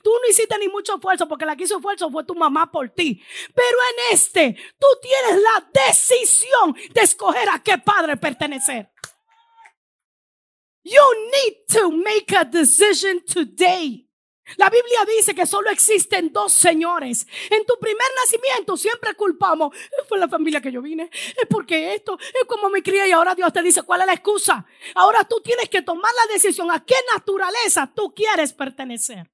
tú 0.03 0.11
no 0.21 0.29
hiciste 0.29 0.57
ni 0.59 0.67
mucho 0.67 0.95
esfuerzo 0.95 1.27
porque 1.27 1.45
la 1.45 1.55
que 1.55 1.63
hizo 1.63 1.77
esfuerzo 1.77 2.09
fue 2.09 2.25
tu 2.25 2.35
mamá 2.35 2.71
por 2.71 2.89
ti. 2.89 3.21
Pero 3.55 3.77
en 3.91 4.13
este, 4.13 4.57
tú 4.77 4.87
tienes 5.01 5.41
la 5.41 5.85
decisión 5.87 6.75
de 6.93 7.01
escoger 7.01 7.49
a 7.49 7.61
qué 7.63 7.77
padre 7.77 8.17
pertenecer. 8.17 8.91
You 10.87 11.03
need 11.33 11.67
to 11.73 11.91
make 11.91 12.33
a 12.33 12.45
decision 12.45 13.21
today. 13.25 14.07
La 14.55 14.69
Biblia 14.69 14.99
dice 15.17 15.35
que 15.35 15.45
solo 15.45 15.69
existen 15.69 16.31
dos 16.31 16.53
señores. 16.53 17.27
En 17.49 17.65
tu 17.65 17.77
primer 17.77 18.07
nacimiento 18.23 18.77
siempre 18.77 19.13
culpamos. 19.13 19.75
Fue 20.07 20.17
la 20.17 20.29
familia 20.29 20.61
que 20.61 20.71
yo 20.71 20.81
vine. 20.81 21.09
Es 21.11 21.45
porque 21.49 21.93
esto 21.93 22.17
es 22.19 22.47
como 22.47 22.69
me 22.69 22.81
crié 22.81 23.09
y 23.09 23.11
ahora 23.11 23.35
Dios 23.35 23.51
te 23.51 23.61
dice 23.61 23.83
cuál 23.83 24.01
es 24.01 24.07
la 24.07 24.13
excusa. 24.13 24.65
Ahora 24.95 25.25
tú 25.25 25.41
tienes 25.41 25.67
que 25.67 25.81
tomar 25.81 26.11
la 26.25 26.33
decisión 26.33 26.71
a 26.71 26.85
qué 26.85 26.95
naturaleza 27.13 27.91
tú 27.93 28.13
quieres 28.15 28.53
pertenecer. 28.53 29.29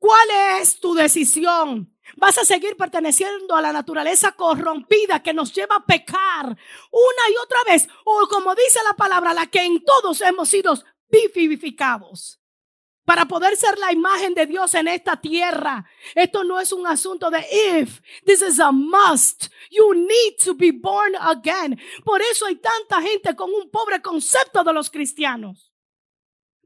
¿Cuál 0.00 0.28
es 0.58 0.80
tu 0.80 0.94
decisión? 0.94 1.91
Vas 2.16 2.38
a 2.38 2.44
seguir 2.44 2.76
perteneciendo 2.76 3.54
a 3.54 3.62
la 3.62 3.72
naturaleza 3.72 4.32
corrompida 4.32 5.22
que 5.22 5.32
nos 5.32 5.52
lleva 5.52 5.76
a 5.76 5.86
pecar 5.86 6.46
una 6.46 7.30
y 7.30 7.36
otra 7.42 7.64
vez. 7.64 7.88
O 8.04 8.26
como 8.28 8.54
dice 8.54 8.80
la 8.84 8.94
palabra, 8.96 9.32
la 9.32 9.46
que 9.46 9.62
en 9.62 9.82
todos 9.84 10.20
hemos 10.20 10.48
sido 10.48 10.74
vivificados. 11.34 12.38
Para 13.04 13.26
poder 13.26 13.56
ser 13.56 13.78
la 13.78 13.92
imagen 13.92 14.32
de 14.32 14.46
Dios 14.46 14.74
en 14.74 14.86
esta 14.86 15.20
tierra. 15.20 15.84
Esto 16.14 16.44
no 16.44 16.60
es 16.60 16.72
un 16.72 16.86
asunto 16.86 17.30
de 17.30 17.44
if. 17.80 18.00
This 18.24 18.42
is 18.42 18.60
a 18.60 18.70
must. 18.70 19.48
You 19.70 19.92
need 19.94 20.36
to 20.44 20.54
be 20.54 20.70
born 20.70 21.16
again. 21.20 21.80
Por 22.04 22.22
eso 22.22 22.46
hay 22.46 22.56
tanta 22.56 23.02
gente 23.02 23.34
con 23.34 23.50
un 23.52 23.70
pobre 23.70 24.00
concepto 24.00 24.62
de 24.62 24.72
los 24.72 24.88
cristianos. 24.88 25.71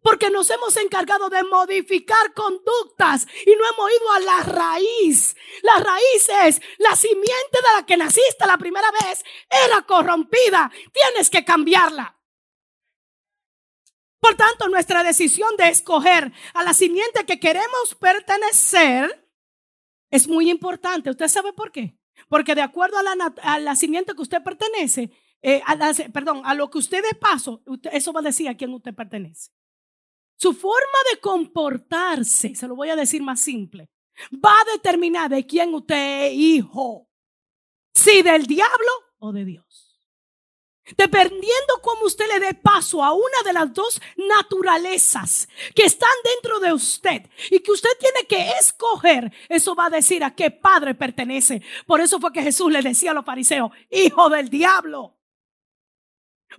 Porque 0.07 0.31
nos 0.31 0.49
hemos 0.51 0.77
encargado 0.77 1.29
de 1.29 1.43
modificar 1.43 2.33
conductas 2.33 3.27
y 3.45 3.51
no 3.57 3.65
hemos 3.69 3.91
ido 3.91 4.13
a 4.13 4.21
la 4.21 4.43
raíz. 4.45 5.35
La 5.63 5.83
raíz 5.83 6.29
es 6.45 6.63
la 6.79 6.95
simiente 6.95 7.27
de 7.55 7.77
la 7.77 7.85
que 7.85 7.97
naciste 7.97 8.47
la 8.47 8.57
primera 8.57 8.89
vez 8.93 9.25
era 9.51 9.83
corrompida. 9.83 10.71
Tienes 10.93 11.29
que 11.29 11.45
cambiarla. 11.45 12.17
Por 14.21 14.37
tanto, 14.37 14.69
nuestra 14.69 15.03
decisión 15.03 15.57
de 15.57 15.71
escoger 15.71 16.33
a 16.55 16.63
la 16.63 16.73
simiente 16.73 17.27
que 17.27 17.41
queremos 17.41 17.97
pertenecer 17.99 19.29
es 20.09 20.29
muy 20.29 20.51
importante. 20.51 21.11
¿Usted 21.11 21.27
sabe 21.27 21.53
por 21.53 21.73
qué? 21.73 21.99
Porque 22.29 22.55
de 22.55 22.63
acuerdo 22.63 22.97
a 22.99 23.03
la, 23.03 23.35
a 23.43 23.59
la 23.59 23.75
simiente 23.75 24.15
que 24.15 24.23
usted 24.23 24.41
pertenece, 24.45 25.11
eh, 25.43 25.63
perdón, 26.13 26.43
a 26.45 26.55
lo 26.55 26.71
que 26.71 26.79
usted 26.79 27.03
de 27.03 27.17
paso, 27.17 27.65
eso 27.91 28.13
va 28.13 28.21
a 28.21 28.23
decir 28.23 28.49
a 28.49 28.57
quién 28.57 28.73
usted 28.73 28.95
pertenece. 28.95 29.51
Su 30.37 30.53
forma 30.53 30.99
de 31.11 31.21
comportarse, 31.21 32.55
se 32.55 32.69
lo 32.69 32.77
voy 32.77 32.91
a 32.91 32.97
decir 32.97 33.23
más 33.23 33.41
simple, 33.41 33.89
va 34.33 34.53
a 34.53 34.73
determinar 34.73 35.31
de 35.31 35.47
quién 35.47 35.75
usted 35.75 36.27
es 36.27 36.33
hijo. 36.35 37.09
Si 37.95 38.23
del 38.23 38.47
diablo 38.47 38.91
o 39.19 39.33
de 39.33 39.45
Dios. 39.45 39.87
Dependiendo 40.97 41.81
cómo 41.83 42.05
usted 42.05 42.27
le 42.29 42.39
dé 42.39 42.55
paso 42.55 43.03
a 43.03 43.13
una 43.13 43.43
de 43.45 43.53
las 43.53 43.73
dos 43.75 44.01
naturalezas 44.17 45.49
que 45.75 45.85
están 45.85 46.09
dentro 46.23 46.61
de 46.61 46.73
usted 46.73 47.23
y 47.51 47.59
que 47.59 47.73
usted 47.73 47.91
tiene 47.99 48.25
que 48.29 48.51
escoger, 48.61 49.33
eso 49.49 49.75
va 49.75 49.87
a 49.87 49.91
decir 49.91 50.23
a 50.23 50.35
qué 50.35 50.53
padre 50.53 50.95
pertenece. 50.95 51.61
Por 51.87 52.01
eso 52.01 52.21
fue 52.21 52.33
que 52.33 52.43
Jesús 52.43 52.71
le 52.71 52.83
decía 52.83 53.11
a 53.11 53.15
los 53.15 53.25
fariseos, 53.25 53.73
hijo 53.91 54.29
del 54.31 54.49
diablo. 54.49 55.16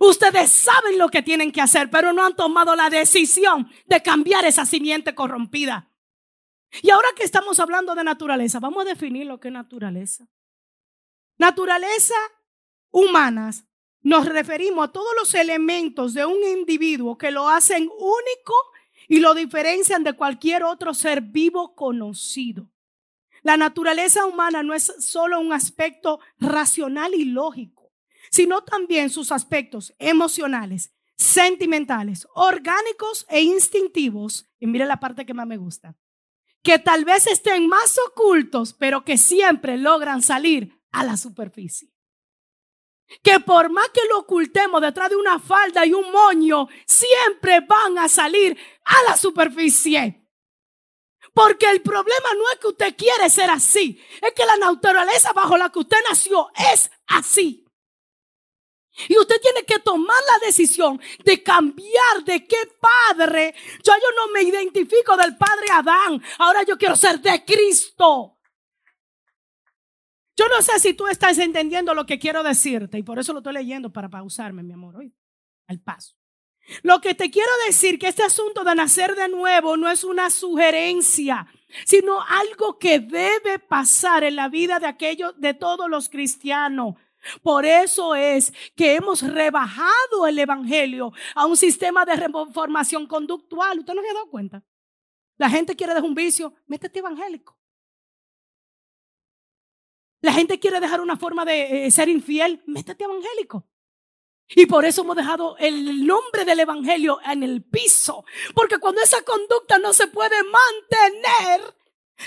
Ustedes 0.00 0.50
saben 0.50 0.98
lo 0.98 1.08
que 1.08 1.22
tienen 1.22 1.50
que 1.50 1.60
hacer, 1.60 1.90
pero 1.90 2.12
no 2.12 2.24
han 2.24 2.36
tomado 2.36 2.74
la 2.76 2.90
decisión 2.90 3.70
de 3.86 4.02
cambiar 4.02 4.44
esa 4.44 4.64
simiente 4.64 5.14
corrompida. 5.14 5.90
Y 6.82 6.90
ahora 6.90 7.08
que 7.16 7.24
estamos 7.24 7.58
hablando 7.60 7.94
de 7.94 8.04
naturaleza, 8.04 8.60
vamos 8.60 8.82
a 8.82 8.88
definir 8.88 9.26
lo 9.26 9.40
que 9.40 9.48
es 9.48 9.54
naturaleza. 9.54 10.28
Naturaleza 11.38 12.14
humanas 12.90 13.64
nos 14.00 14.26
referimos 14.26 14.88
a 14.88 14.92
todos 14.92 15.12
los 15.18 15.34
elementos 15.34 16.14
de 16.14 16.24
un 16.24 16.42
individuo 16.44 17.18
que 17.18 17.30
lo 17.30 17.48
hacen 17.48 17.88
único 17.88 18.54
y 19.08 19.20
lo 19.20 19.34
diferencian 19.34 20.04
de 20.04 20.12
cualquier 20.12 20.62
otro 20.62 20.94
ser 20.94 21.20
vivo 21.20 21.74
conocido. 21.74 22.70
La 23.42 23.56
naturaleza 23.56 24.26
humana 24.26 24.62
no 24.62 24.74
es 24.74 24.92
solo 25.00 25.40
un 25.40 25.52
aspecto 25.52 26.20
racional 26.38 27.14
y 27.14 27.24
lógico 27.24 27.77
sino 28.30 28.62
también 28.62 29.10
sus 29.10 29.32
aspectos 29.32 29.94
emocionales, 29.98 30.92
sentimentales, 31.16 32.26
orgánicos 32.34 33.26
e 33.28 33.42
instintivos. 33.42 34.46
Y 34.58 34.66
mire 34.66 34.86
la 34.86 35.00
parte 35.00 35.26
que 35.26 35.34
más 35.34 35.46
me 35.46 35.56
gusta. 35.56 35.96
Que 36.62 36.78
tal 36.78 37.04
vez 37.04 37.26
estén 37.26 37.68
más 37.68 37.98
ocultos, 38.08 38.72
pero 38.74 39.04
que 39.04 39.16
siempre 39.16 39.76
logran 39.76 40.22
salir 40.22 40.78
a 40.90 41.04
la 41.04 41.16
superficie. 41.16 41.90
Que 43.22 43.40
por 43.40 43.70
más 43.70 43.88
que 43.90 44.02
lo 44.08 44.18
ocultemos 44.18 44.82
detrás 44.82 45.08
de 45.10 45.16
una 45.16 45.38
falda 45.38 45.86
y 45.86 45.94
un 45.94 46.10
moño, 46.12 46.68
siempre 46.86 47.60
van 47.60 47.98
a 47.98 48.08
salir 48.08 48.56
a 48.84 49.10
la 49.10 49.16
superficie. 49.16 50.28
Porque 51.32 51.70
el 51.70 51.80
problema 51.82 52.34
no 52.34 52.50
es 52.52 52.58
que 52.58 52.66
usted 52.66 52.96
quiere 52.96 53.30
ser 53.30 53.48
así, 53.50 54.02
es 54.20 54.32
que 54.32 54.44
la 54.44 54.56
naturaleza 54.56 55.32
bajo 55.32 55.56
la 55.56 55.70
que 55.70 55.78
usted 55.78 55.98
nació 56.08 56.48
es 56.72 56.90
así. 57.06 57.67
Y 59.08 59.16
usted 59.16 59.40
tiene 59.40 59.64
que 59.64 59.78
tomar 59.78 60.20
la 60.32 60.46
decisión 60.46 61.00
de 61.24 61.42
cambiar 61.42 62.24
de 62.24 62.46
qué 62.46 62.56
padre. 62.80 63.54
Yo, 63.84 63.92
yo 63.92 64.10
no 64.16 64.32
me 64.32 64.42
identifico 64.42 65.16
del 65.16 65.36
padre 65.36 65.66
Adán. 65.72 66.22
Ahora 66.38 66.64
yo 66.64 66.76
quiero 66.76 66.96
ser 66.96 67.20
de 67.20 67.44
Cristo. 67.44 68.38
Yo 70.36 70.48
no 70.48 70.62
sé 70.62 70.78
si 70.78 70.94
tú 70.94 71.06
estás 71.06 71.38
entendiendo 71.38 71.94
lo 71.94 72.06
que 72.06 72.18
quiero 72.18 72.42
decirte 72.42 72.98
y 72.98 73.02
por 73.02 73.18
eso 73.18 73.32
lo 73.32 73.40
estoy 73.40 73.54
leyendo 73.54 73.92
para 73.92 74.08
pausarme, 74.08 74.62
mi 74.62 74.72
amor, 74.72 74.96
hoy 74.96 75.12
al 75.66 75.80
paso. 75.80 76.14
Lo 76.82 77.00
que 77.00 77.14
te 77.14 77.30
quiero 77.30 77.50
decir 77.66 77.98
que 77.98 78.08
este 78.08 78.22
asunto 78.22 78.62
de 78.62 78.74
nacer 78.74 79.14
de 79.16 79.28
nuevo 79.28 79.76
no 79.76 79.90
es 79.90 80.04
una 80.04 80.30
sugerencia, 80.30 81.46
sino 81.86 82.22
algo 82.22 82.78
que 82.78 83.00
debe 83.00 83.58
pasar 83.58 84.22
en 84.22 84.36
la 84.36 84.48
vida 84.48 84.78
de 84.78 84.86
aquellos 84.86 85.38
de 85.40 85.54
todos 85.54 85.88
los 85.88 86.08
cristianos. 86.08 86.94
Por 87.42 87.64
eso 87.64 88.14
es 88.14 88.52
que 88.74 88.94
hemos 88.94 89.22
rebajado 89.22 90.26
el 90.26 90.38
Evangelio 90.38 91.12
a 91.34 91.46
un 91.46 91.56
sistema 91.56 92.04
de 92.04 92.16
reformación 92.16 93.06
conductual. 93.06 93.78
¿Usted 93.80 93.94
no 93.94 94.02
se 94.02 94.10
ha 94.10 94.14
dado 94.14 94.30
cuenta? 94.30 94.62
La 95.36 95.48
gente 95.48 95.76
quiere 95.76 95.94
dejar 95.94 96.08
un 96.08 96.14
vicio, 96.14 96.54
métete 96.66 96.98
evangélico. 96.98 97.56
La 100.20 100.32
gente 100.32 100.58
quiere 100.58 100.80
dejar 100.80 101.00
una 101.00 101.16
forma 101.16 101.44
de 101.44 101.86
eh, 101.86 101.90
ser 101.90 102.08
infiel, 102.08 102.62
métete 102.66 103.04
evangélico. 103.04 103.68
Y 104.50 104.66
por 104.66 104.84
eso 104.84 105.02
hemos 105.02 105.16
dejado 105.16 105.56
el 105.58 106.06
nombre 106.06 106.44
del 106.44 106.60
Evangelio 106.60 107.20
en 107.24 107.42
el 107.42 107.62
piso. 107.62 108.24
Porque 108.54 108.78
cuando 108.78 109.02
esa 109.02 109.22
conducta 109.22 109.78
no 109.78 109.92
se 109.92 110.06
puede 110.06 110.36
mantener, 110.42 111.74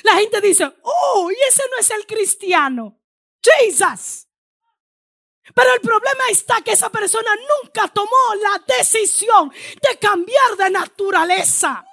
la 0.04 0.14
gente 0.14 0.40
dice, 0.40 0.72
oh, 0.84 1.32
y 1.32 1.36
ese 1.50 1.64
no 1.72 1.78
es 1.80 1.90
el 1.90 2.06
cristiano. 2.06 3.02
Jesus. 3.42 4.28
Pero 5.54 5.74
el 5.74 5.82
problema 5.82 6.30
está 6.30 6.62
que 6.62 6.72
esa 6.72 6.90
persona 6.90 7.32
nunca 7.36 7.88
tomó 7.88 8.36
la 8.42 8.76
decisión 8.78 9.52
de 9.52 9.98
cambiar 10.00 10.56
de 10.58 10.70
naturaleza. 10.70 11.86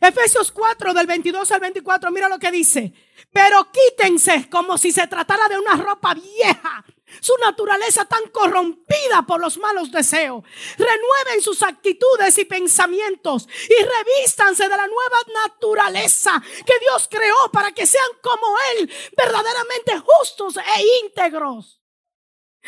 Efesios 0.00 0.50
4 0.50 0.94
del 0.94 1.06
22 1.06 1.52
al 1.52 1.60
24, 1.60 2.10
mira 2.10 2.28
lo 2.28 2.38
que 2.38 2.50
dice. 2.50 2.92
Pero 3.32 3.70
quítense 3.70 4.50
como 4.50 4.76
si 4.76 4.90
se 4.90 5.06
tratara 5.06 5.48
de 5.48 5.58
una 5.58 5.76
ropa 5.76 6.14
vieja 6.14 6.84
su 7.20 7.32
naturaleza 7.38 8.04
tan 8.04 8.28
corrompida 8.30 9.22
por 9.26 9.40
los 9.40 9.58
malos 9.58 9.90
deseos. 9.90 10.44
Renueven 10.78 11.42
sus 11.42 11.62
actitudes 11.62 12.38
y 12.38 12.44
pensamientos 12.44 13.48
y 13.68 13.84
revístanse 13.84 14.64
de 14.64 14.76
la 14.76 14.86
nueva 14.86 15.18
naturaleza 15.44 16.42
que 16.64 16.78
Dios 16.80 17.08
creó 17.10 17.50
para 17.52 17.72
que 17.72 17.86
sean 17.86 18.08
como 18.22 18.46
Él, 18.76 18.92
verdaderamente 19.16 19.98
justos 19.98 20.56
e 20.56 21.04
íntegros. 21.04 21.80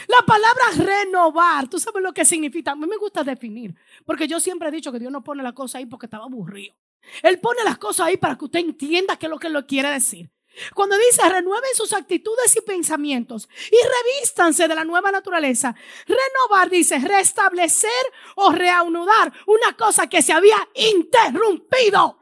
La 0.09 0.23
palabra 0.27 0.65
renovar, 0.77 1.69
tú 1.69 1.79
sabes 1.79 2.03
lo 2.03 2.13
que 2.13 2.25
significa. 2.25 2.73
A 2.73 2.75
mí 2.75 2.87
me 2.87 2.97
gusta 2.97 3.23
definir, 3.23 3.75
porque 4.05 4.27
yo 4.27 4.41
siempre 4.41 4.69
he 4.69 4.73
dicho 4.73 4.91
que 4.91 4.99
Dios 4.99 5.13
no 5.13 5.23
pone 5.23 5.43
la 5.43 5.53
cosa 5.53 5.79
ahí 5.79 5.87
porque 5.87 6.07
estaba 6.07 6.25
aburrido. 6.25 6.75
Él 7.23 7.39
pone 7.39 7.63
las 7.65 7.79
cosas 7.79 8.07
ahí 8.07 8.17
para 8.17 8.37
que 8.37 8.47
usted 8.47 8.61
entienda 8.61 9.17
qué 9.17 9.27
es 9.27 9.31
lo 9.31 9.39
que 9.39 9.49
lo 9.49 9.67
quiere 9.67 9.91
decir. 9.91 10.31
Cuando 10.75 10.97
dice 10.99 11.29
renueven 11.29 11.75
sus 11.75 11.93
actitudes 11.93 12.55
y 12.57 12.61
pensamientos 12.61 13.49
y 13.71 13.77
revístanse 13.77 14.69
de 14.69 14.75
la 14.75 14.85
nueva 14.85 15.11
naturaleza. 15.11 15.75
Renovar 16.07 16.71
dice 16.71 16.99
restablecer 16.99 17.91
o 18.37 18.51
reanudar 18.53 19.33
una 19.47 19.77
cosa 19.77 20.09
que 20.09 20.23
se 20.23 20.33
había 20.33 20.69
interrumpido. 20.75 22.19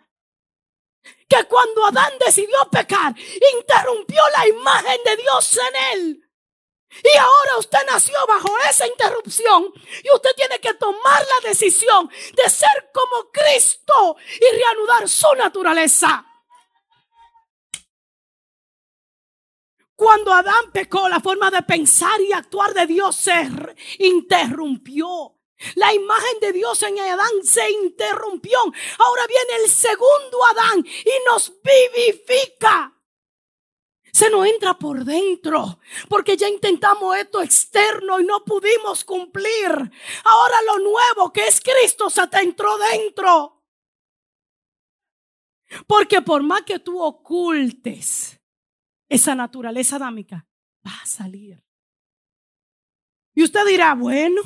Que 1.29 1.45
cuando 1.45 1.87
Adán 1.87 2.13
decidió 2.25 2.57
pecar, 2.71 3.15
interrumpió 3.59 4.23
la 4.37 4.47
imagen 4.49 5.01
de 5.05 5.17
Dios 5.17 5.59
en 5.59 5.99
él. 5.99 6.29
Y 7.03 7.17
ahora 7.17 7.57
usted 7.59 7.79
nació 7.91 8.15
bajo 8.27 8.55
esa 8.69 8.87
interrupción 8.87 9.73
y 10.03 10.15
usted 10.15 10.35
tiene 10.37 10.59
que 10.61 10.75
tomar 10.75 11.23
la 11.27 11.49
decisión 11.49 12.11
de 12.35 12.51
ser 12.51 12.91
como 12.93 13.31
Cristo 13.31 14.17
y 14.39 14.57
reanudar 14.57 15.09
su 15.09 15.35
naturaleza. 15.35 16.27
Cuando 20.03 20.33
Adán 20.33 20.73
pecó, 20.73 21.09
la 21.09 21.21
forma 21.21 21.49
de 21.49 21.63
pensar 21.63 22.21
y 22.21 22.33
actuar 22.33 22.75
de 22.75 22.87
Dios 22.89 23.15
se 23.15 23.49
interrumpió. 24.01 25.39
La 25.77 25.95
imagen 25.95 26.41
de 26.41 26.51
Dios 26.51 26.83
en 26.83 26.99
Adán 26.99 27.31
se 27.45 27.71
interrumpió. 27.71 28.59
Ahora 28.99 29.23
viene 29.29 29.63
el 29.63 29.71
segundo 29.71 30.45
Adán 30.51 30.85
y 30.85 31.31
nos 31.31 31.53
vivifica. 31.63 33.01
Se 34.13 34.29
nos 34.29 34.45
entra 34.45 34.77
por 34.77 35.05
dentro, 35.05 35.79
porque 36.09 36.37
ya 36.37 36.49
intentamos 36.49 37.17
esto 37.17 37.41
externo 37.41 38.19
y 38.19 38.25
no 38.25 38.45
pudimos 38.45 39.05
cumplir. 39.05 39.71
Ahora 40.25 40.57
lo 40.67 40.79
nuevo 40.81 41.33
que 41.33 41.47
es 41.47 41.61
Cristo 41.61 42.11
se 42.11 42.27
te 42.27 42.41
entró 42.41 42.77
dentro. 42.77 43.63
Porque 45.87 46.23
por 46.23 46.43
más 46.43 46.63
que 46.63 46.81
tú 46.81 47.01
ocultes 47.01 48.42
esa 49.13 49.35
naturaleza 49.35 49.97
adámica 49.97 50.47
va 50.87 51.03
a 51.03 51.07
salir. 51.07 51.63
Y 53.35 53.43
usted 53.45 53.67
dirá, 53.67 53.95
bueno, 53.95 54.41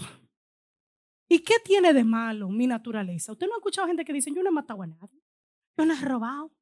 ¿y 1.28 1.38
qué 1.38 1.54
tiene 1.64 1.92
de 1.92 2.02
malo 2.02 2.48
mi 2.48 2.66
naturaleza? 2.66 3.30
Usted 3.30 3.46
no 3.46 3.54
ha 3.54 3.58
escuchado 3.58 3.86
gente 3.86 4.04
que 4.04 4.12
dice, 4.12 4.32
yo 4.34 4.42
no 4.42 4.48
he 4.48 4.52
matado 4.52 4.82
a 4.82 4.88
nadie, 4.88 5.22
yo 5.76 5.86
no 5.86 5.94
he 5.94 6.00
robado, 6.00 6.52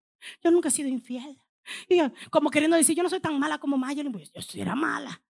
yo 0.42 0.50
nunca 0.50 0.68
he 0.68 0.72
sido 0.72 0.88
infiel. 0.90 1.40
Y 1.88 1.98
como 2.28 2.50
queriendo 2.50 2.76
decir, 2.76 2.94
yo 2.94 3.02
no 3.02 3.08
soy 3.08 3.20
tan 3.20 3.38
mala 3.38 3.58
como 3.58 3.78
Maya, 3.78 4.04
pues 4.12 4.30
yo 4.32 4.42
sí 4.42 4.60
era 4.60 4.74
mala. 4.74 5.22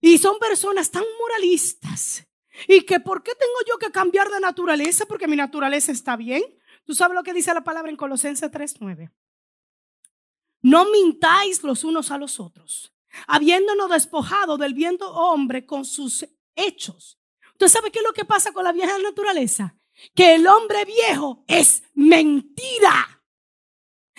Y 0.00 0.18
son 0.18 0.40
personas 0.40 0.90
tan 0.90 1.04
moralistas. 1.20 2.26
Y 2.66 2.82
que, 2.82 2.98
¿por 2.98 3.22
qué 3.22 3.36
tengo 3.36 3.54
yo 3.68 3.78
que 3.78 3.92
cambiar 3.92 4.28
de 4.30 4.40
naturaleza? 4.40 5.06
Porque 5.06 5.28
mi 5.28 5.36
naturaleza 5.36 5.92
está 5.92 6.16
bien. 6.16 6.42
¿Tú 6.84 6.92
sabes 6.92 7.14
lo 7.14 7.22
que 7.22 7.32
dice 7.32 7.54
la 7.54 7.62
palabra 7.62 7.88
en 7.88 7.96
Colosenses 7.96 8.50
3.9? 8.50 9.12
No 10.62 10.88
mintáis 10.90 11.64
los 11.64 11.82
unos 11.82 12.12
a 12.12 12.18
los 12.18 12.38
otros, 12.38 12.94
habiéndonos 13.26 13.90
despojado 13.90 14.56
del 14.56 14.74
viento 14.74 15.10
hombre 15.10 15.66
con 15.66 15.84
sus 15.84 16.24
hechos. 16.54 17.18
¿Usted 17.50 17.66
sabe 17.68 17.90
qué 17.90 17.98
es 17.98 18.04
lo 18.04 18.12
que 18.12 18.24
pasa 18.24 18.52
con 18.52 18.64
la 18.64 18.72
vieja 18.72 18.96
naturaleza? 18.98 19.76
Que 20.14 20.36
el 20.36 20.46
hombre 20.46 20.84
viejo 20.84 21.44
es 21.48 21.82
mentira. 21.94 23.24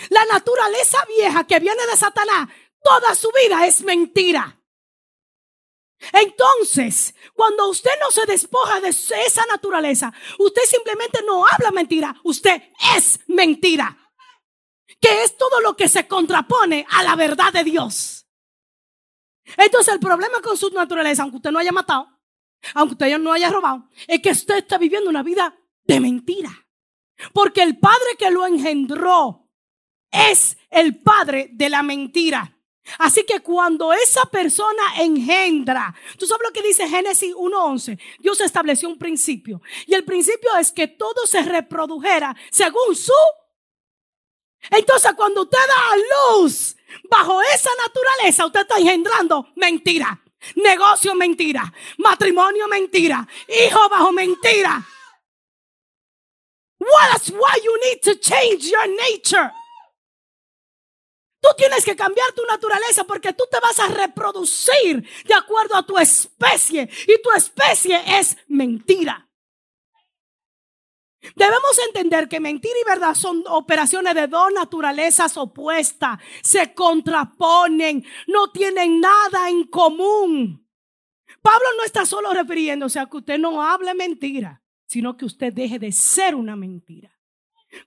La 0.09 0.25
naturaleza 0.25 0.97
vieja 1.17 1.47
que 1.47 1.59
viene 1.59 1.85
de 1.87 1.97
Satanás, 1.97 2.49
toda 2.83 3.15
su 3.15 3.31
vida 3.31 3.65
es 3.65 3.81
mentira. 3.81 4.59
Entonces, 6.11 7.15
cuando 7.33 7.69
usted 7.69 7.91
no 8.01 8.11
se 8.11 8.25
despoja 8.25 8.81
de 8.81 8.89
esa 8.89 9.45
naturaleza, 9.45 10.13
usted 10.37 10.63
simplemente 10.63 11.21
no 11.25 11.47
habla 11.47 11.71
mentira, 11.71 12.19
usted 12.23 12.61
es 12.97 13.21
mentira 13.27 14.02
que 14.99 15.23
es 15.23 15.37
todo 15.37 15.61
lo 15.61 15.75
que 15.75 15.87
se 15.87 16.07
contrapone 16.07 16.85
a 16.89 17.03
la 17.03 17.15
verdad 17.15 17.51
de 17.53 17.63
Dios. 17.63 18.27
Entonces 19.57 19.93
el 19.93 19.99
problema 19.99 20.41
con 20.41 20.57
su 20.57 20.69
naturaleza, 20.69 21.23
aunque 21.23 21.37
usted 21.37 21.51
no 21.51 21.59
haya 21.59 21.71
matado, 21.71 22.07
aunque 22.73 22.93
usted 22.93 23.17
no 23.19 23.33
haya 23.33 23.49
robado, 23.49 23.89
es 24.07 24.21
que 24.21 24.31
usted 24.31 24.57
está 24.57 24.77
viviendo 24.77 25.09
una 25.09 25.23
vida 25.23 25.55
de 25.83 25.99
mentira. 25.99 26.51
Porque 27.33 27.61
el 27.61 27.77
padre 27.77 28.15
que 28.17 28.31
lo 28.31 28.45
engendró 28.45 29.49
es 30.11 30.57
el 30.69 31.01
padre 31.01 31.49
de 31.51 31.69
la 31.69 31.83
mentira. 31.83 32.49
Así 32.99 33.23
que 33.23 33.39
cuando 33.39 33.93
esa 33.93 34.25
persona 34.25 34.83
engendra, 34.99 35.95
tú 36.17 36.25
sabes 36.25 36.47
lo 36.47 36.53
que 36.53 36.67
dice 36.67 36.87
Génesis 36.87 37.33
1.11, 37.33 37.99
Dios 38.19 38.41
estableció 38.41 38.89
un 38.89 38.97
principio. 38.97 39.61
Y 39.87 39.93
el 39.93 40.03
principio 40.03 40.55
es 40.57 40.71
que 40.71 40.87
todo 40.87 41.25
se 41.25 41.43
reprodujera 41.43 42.35
según 42.51 42.95
su 42.95 43.13
entonces 44.69 45.11
cuando 45.15 45.43
usted 45.43 45.57
da 45.67 45.91
a 45.91 46.41
luz 46.41 46.75
bajo 47.09 47.41
esa 47.41 47.69
naturaleza, 47.85 48.45
usted 48.45 48.61
está 48.61 48.77
engendrando 48.77 49.47
mentira. 49.55 50.19
Negocio 50.55 51.15
mentira. 51.15 51.73
Matrimonio 51.97 52.67
mentira. 52.67 53.27
Hijo 53.47 53.89
bajo 53.89 54.11
mentira. 54.11 54.83
That's 57.13 57.29
why 57.29 57.59
you 57.63 57.79
need 57.85 58.01
to 58.03 58.15
change 58.15 58.69
your 58.69 58.87
nature. 58.87 59.51
Tú 61.39 61.49
tienes 61.57 61.83
que 61.83 61.95
cambiar 61.95 62.31
tu 62.33 62.43
naturaleza 62.45 63.03
porque 63.03 63.33
tú 63.33 63.45
te 63.51 63.59
vas 63.59 63.77
a 63.79 63.87
reproducir 63.87 65.07
de 65.25 65.33
acuerdo 65.33 65.75
a 65.75 65.85
tu 65.85 65.97
especie 65.97 66.89
y 67.07 67.21
tu 67.21 67.31
especie 67.31 68.01
es 68.19 68.37
mentira. 68.47 69.27
Debemos 71.35 71.79
entender 71.87 72.27
que 72.27 72.39
mentira 72.39 72.73
y 72.81 72.89
verdad 72.89 73.15
son 73.15 73.43
operaciones 73.47 74.13
de 74.13 74.27
dos 74.27 74.51
naturalezas 74.53 75.37
opuestas. 75.37 76.19
Se 76.41 76.73
contraponen, 76.73 78.05
no 78.27 78.51
tienen 78.51 78.99
nada 78.99 79.49
en 79.49 79.63
común. 79.65 80.67
Pablo 81.41 81.67
no 81.77 81.83
está 81.83 82.05
solo 82.05 82.33
refiriéndose 82.33 82.99
a 82.99 83.05
que 83.05 83.17
usted 83.17 83.37
no 83.37 83.63
hable 83.63 83.93
mentira, 83.93 84.61
sino 84.85 85.17
que 85.17 85.25
usted 85.25 85.53
deje 85.53 85.79
de 85.79 85.91
ser 85.91 86.35
una 86.35 86.55
mentira. 86.55 87.11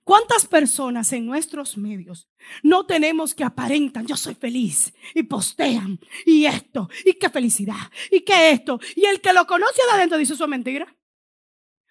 ¿Cuántas 0.03 0.45
personas 0.45 1.13
en 1.13 1.25
nuestros 1.25 1.77
medios 1.77 2.29
no 2.61 2.85
tenemos 2.85 3.33
que 3.33 3.43
aparentan, 3.43 4.05
yo 4.05 4.17
soy 4.17 4.35
feliz, 4.35 4.93
y 5.15 5.23
postean, 5.23 5.99
y 6.25 6.45
esto, 6.45 6.89
y 7.05 7.13
qué 7.13 7.29
felicidad, 7.29 7.89
y 8.11 8.21
qué 8.21 8.51
esto, 8.51 8.79
y 8.95 9.05
el 9.05 9.21
que 9.21 9.31
lo 9.31 9.47
conoce 9.47 9.81
de 9.85 9.91
adentro 9.91 10.17
dice 10.17 10.33
eso 10.33 10.43
es 10.43 10.49
mentira? 10.49 10.93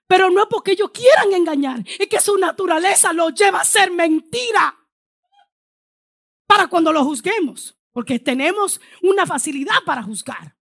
Pero 0.06 0.30
no 0.30 0.42
es 0.42 0.48
porque 0.48 0.72
ellos 0.72 0.90
quieran 0.92 1.32
engañar, 1.32 1.82
es 1.98 2.06
que 2.08 2.20
su 2.20 2.36
naturaleza 2.36 3.12
lo 3.12 3.30
lleva 3.30 3.60
a 3.60 3.64
ser 3.64 3.90
mentira. 3.90 4.78
Para 6.46 6.68
cuando 6.68 6.92
lo 6.92 7.04
juzguemos, 7.04 7.76
porque 7.92 8.18
tenemos 8.18 8.80
una 9.02 9.26
facilidad 9.26 9.82
para 9.84 10.02
juzgar. 10.02 10.56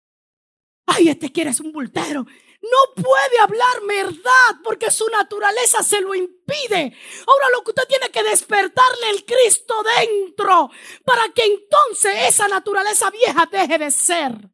Ay, 0.85 1.09
este 1.09 1.31
quiere 1.31 1.49
es 1.49 1.59
un 1.59 1.71
bultero 1.71 2.25
no 2.63 3.03
puede 3.03 3.39
hablar 3.41 3.81
verdad 3.85 4.61
porque 4.63 4.89
su 4.89 5.05
naturaleza 5.09 5.83
se 5.83 5.99
lo 5.99 6.15
impide. 6.15 6.95
Ahora 7.27 7.49
lo 7.51 7.61
que 7.61 7.71
usted 7.71 7.87
tiene 7.87 8.09
que 8.09 8.23
despertarle 8.23 9.09
el 9.11 9.25
Cristo 9.25 9.75
dentro 9.99 10.69
para 11.03 11.27
que 11.29 11.43
entonces 11.43 12.15
esa 12.27 12.47
naturaleza 12.47 13.09
vieja 13.09 13.45
deje 13.51 13.77
de 13.77 13.91
ser. 13.91 14.49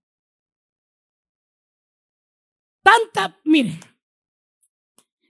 Tanta, 2.82 3.40
mire, 3.44 3.80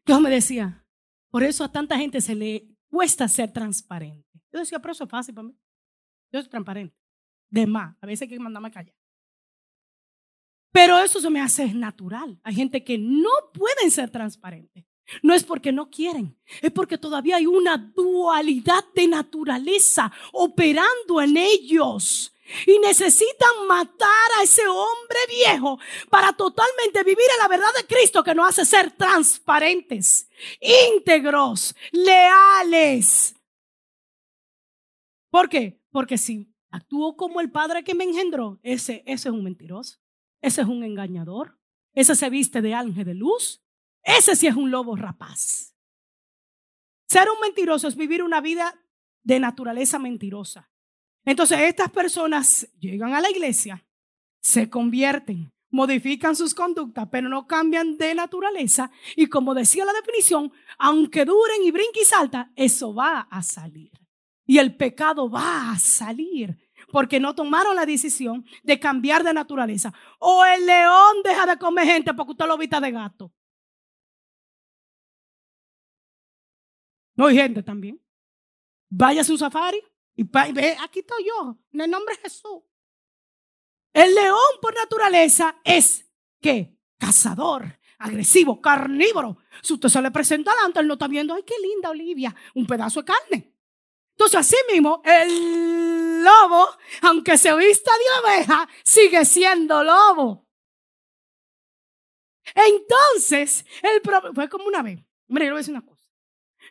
Dios 0.09 0.21
me 0.21 0.31
decía, 0.31 0.83
por 1.29 1.43
eso 1.43 1.63
a 1.63 1.71
tanta 1.71 1.95
gente 1.95 2.19
se 2.19 2.33
le 2.33 2.67
cuesta 2.87 3.27
ser 3.27 3.53
transparente. 3.53 4.27
Yo 4.51 4.57
decía, 4.57 4.79
pero 4.79 4.93
eso 4.93 5.03
es 5.03 5.09
fácil 5.11 5.35
para 5.35 5.49
mí. 5.49 5.55
Yo 6.31 6.41
soy 6.41 6.49
transparente. 6.49 6.97
De 7.47 7.67
más, 7.67 7.95
a 8.01 8.07
veces 8.07 8.23
hay 8.23 8.29
que 8.29 8.39
mandarme 8.39 8.69
a 8.69 8.71
callar. 8.71 8.95
Pero 10.71 10.97
eso 10.97 11.21
se 11.21 11.29
me 11.29 11.39
hace 11.39 11.71
natural. 11.75 12.39
Hay 12.41 12.55
gente 12.55 12.83
que 12.83 12.97
no 12.97 13.29
pueden 13.53 13.91
ser 13.91 14.09
transparentes. 14.09 14.83
No 15.21 15.35
es 15.35 15.43
porque 15.43 15.71
no 15.71 15.91
quieren, 15.91 16.35
es 16.63 16.71
porque 16.71 16.97
todavía 16.97 17.35
hay 17.35 17.45
una 17.45 17.77
dualidad 17.77 18.85
de 18.95 19.07
naturaleza 19.07 20.11
operando 20.33 21.21
en 21.21 21.37
ellos. 21.37 22.33
Y 22.65 22.79
necesitan 22.79 23.67
matar 23.67 24.31
a 24.37 24.43
ese 24.43 24.67
hombre 24.67 25.19
viejo 25.27 25.79
para 26.09 26.33
totalmente 26.33 27.03
vivir 27.03 27.25
en 27.33 27.39
la 27.39 27.47
verdad 27.47 27.73
de 27.77 27.85
Cristo 27.85 28.23
que 28.23 28.33
nos 28.33 28.49
hace 28.49 28.65
ser 28.65 28.91
transparentes, 28.91 30.29
íntegros, 30.59 31.75
leales. 31.91 33.35
¿Por 35.29 35.49
qué? 35.49 35.79
Porque 35.91 36.17
si 36.17 36.53
actúo 36.71 37.15
como 37.15 37.41
el 37.41 37.51
padre 37.51 37.83
que 37.83 37.95
me 37.95 38.03
engendró, 38.03 38.59
ese, 38.63 39.03
ese 39.05 39.29
es 39.29 39.33
un 39.33 39.43
mentiroso. 39.43 39.99
Ese 40.41 40.61
es 40.61 40.67
un 40.67 40.83
engañador. 40.83 41.59
Ese 41.93 42.15
se 42.15 42.29
viste 42.29 42.61
de 42.61 42.73
ángel 42.73 43.05
de 43.05 43.13
luz. 43.13 43.61
Ese 44.03 44.35
sí 44.35 44.47
es 44.47 44.55
un 44.55 44.71
lobo 44.71 44.95
rapaz. 44.95 45.75
Ser 47.07 47.27
un 47.29 47.39
mentiroso 47.41 47.87
es 47.87 47.95
vivir 47.95 48.23
una 48.23 48.39
vida 48.39 48.79
de 49.23 49.39
naturaleza 49.39 49.99
mentirosa. 49.99 50.71
Entonces 51.25 51.59
estas 51.59 51.91
personas 51.91 52.67
llegan 52.79 53.13
a 53.13 53.21
la 53.21 53.29
iglesia, 53.29 53.85
se 54.41 54.69
convierten, 54.69 55.51
modifican 55.71 56.35
sus 56.35 56.53
conductas, 56.53 57.07
pero 57.11 57.29
no 57.29 57.47
cambian 57.47 57.97
de 57.97 58.15
naturaleza. 58.15 58.91
Y 59.15 59.27
como 59.27 59.53
decía 59.53 59.85
la 59.85 59.93
definición, 59.93 60.51
aunque 60.77 61.25
duren 61.25 61.63
y 61.63 61.71
brinquen 61.71 62.01
y 62.01 62.05
salta, 62.05 62.51
eso 62.55 62.93
va 62.93 63.27
a 63.29 63.41
salir. 63.43 63.91
Y 64.45 64.57
el 64.57 64.75
pecado 64.75 65.29
va 65.29 65.71
a 65.71 65.77
salir 65.77 66.57
porque 66.91 67.19
no 67.19 67.35
tomaron 67.35 67.75
la 67.75 67.85
decisión 67.85 68.45
de 68.63 68.79
cambiar 68.79 69.23
de 69.23 69.33
naturaleza. 69.33 69.93
O 70.17 70.43
el 70.43 70.65
león 70.65 71.17
deja 71.23 71.45
de 71.45 71.57
comer 71.57 71.85
gente 71.85 72.13
porque 72.13 72.31
usted 72.31 72.47
lo 72.47 72.57
vista 72.57 72.79
de 72.79 72.91
gato. 72.91 73.31
No 77.15 77.27
hay 77.27 77.35
gente 77.35 77.61
también. 77.61 78.01
Vaya 78.89 79.21
a 79.21 79.23
su 79.23 79.37
safari 79.37 79.79
y 80.19 80.51
ve, 80.51 80.75
aquí 80.81 80.99
estoy 80.99 81.23
yo, 81.25 81.57
en 81.71 81.79
el 81.79 81.89
nombre 81.89 82.13
de 82.15 82.23
Jesús. 82.23 82.61
El 83.93 84.13
león 84.13 84.37
por 84.61 84.75
naturaleza 84.75 85.61
es 85.63 86.05
que 86.41 86.77
cazador, 86.97 87.79
agresivo, 87.97 88.59
carnívoro. 88.59 89.37
Si 89.61 89.75
usted 89.75 89.87
se 89.87 90.01
le 90.01 90.11
presenta 90.11 90.51
adelante, 90.51 90.81
él 90.81 90.87
no 90.87 90.95
está 90.95 91.07
viendo, 91.07 91.33
ay, 91.33 91.43
qué 91.43 91.55
linda 91.61 91.91
Olivia, 91.91 92.35
un 92.53 92.67
pedazo 92.67 93.01
de 93.01 93.05
carne. 93.05 93.55
Entonces, 94.11 94.41
así 94.41 94.57
mismo, 94.69 95.01
el 95.05 96.21
lobo, 96.21 96.67
aunque 97.03 97.37
se 97.37 97.55
vista 97.55 97.91
de 97.93 98.29
oveja, 98.29 98.67
sigue 98.83 99.23
siendo 99.23 99.81
lobo. 99.85 100.45
Entonces, 102.53 103.65
el 103.81 104.01
fue 104.35 104.49
como 104.49 104.65
una 104.65 104.83
vez. 104.83 104.99
Mire, 105.29 105.45
yo 105.45 105.53
voy 105.53 105.59
a 105.59 105.61
decir 105.61 105.73
una 105.73 105.85
cosa. 105.85 106.11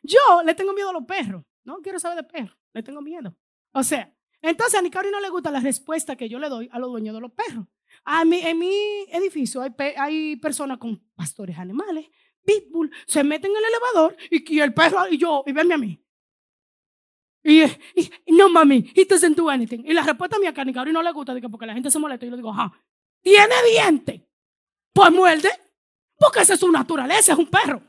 Yo 0.03 0.43
le 0.45 0.55
tengo 0.55 0.75
miedo 0.75 0.91
a 0.91 0.93
los 0.93 1.07
perros. 1.07 1.45
No 1.65 1.81
quiero 1.81 1.99
saber 1.99 2.19
de 2.19 2.25
perros. 2.25 2.59
Le 2.79 2.83
tengo 2.85 3.03
miedo. 3.03 3.37
O 3.73 3.83
sea, 3.83 4.15
entonces 4.41 4.79
a 4.79 4.83
Nicari 4.83 5.11
no 5.11 5.21
le 5.21 5.29
gusta 5.31 5.51
la 5.51 5.59
respuesta 5.61 6.17
que 6.17 6.29
yo 6.29 6.39
le 6.39 6.49
doy 6.49 6.69
a 6.73 6.79
los 6.79 6.91
dueños 6.91 7.15
de 7.15 7.21
los 7.21 7.33
perros. 7.33 7.67
A 8.05 8.25
mí, 8.25 8.41
en 8.41 8.59
mi 8.59 8.73
edificio 9.11 9.61
hay, 9.61 9.73
hay 9.97 10.37
personas 10.37 10.79
con 10.79 10.97
pastores 11.17 11.59
animales, 11.59 12.07
pitbull, 12.45 12.91
se 13.07 13.25
meten 13.25 13.51
en 13.51 13.57
el 13.57 13.65
elevador 13.65 14.17
y, 14.31 14.55
y 14.55 14.61
el 14.61 14.73
perro 14.73 15.09
y 15.11 15.19
yo, 15.19 15.43
y 15.45 15.53
verme 15.53 15.75
a 15.75 15.79
mí. 15.79 16.01
Y, 17.43 17.63
no, 18.27 18.49
mami, 18.49 18.93
he 18.95 19.05
doesn't 19.05 19.37
do 19.37 19.49
anything. 19.49 19.85
Y 19.85 19.93
la 19.93 20.03
respuesta 20.03 20.39
mía, 20.39 20.53
que 20.53 20.61
a 20.61 20.65
no 20.65 21.03
le 21.03 21.13
gusta, 21.13 21.35
porque 21.51 21.67
la 21.67 21.75
gente 21.75 21.91
se 21.91 21.99
molesta. 21.99 22.27
Y 22.27 22.29
yo 22.29 22.33
le 22.33 22.37
digo, 22.37 22.51
ajá, 22.51 22.73
¿tiene 23.23 23.55
diente? 23.71 24.29
Pues 24.93 25.11
muerde, 25.11 25.51
porque 26.19 26.41
esa 26.41 26.55
es 26.55 26.61
su 26.61 26.71
naturaleza, 26.71 27.33
es 27.33 27.39
un 27.39 27.47
perro. 27.47 27.83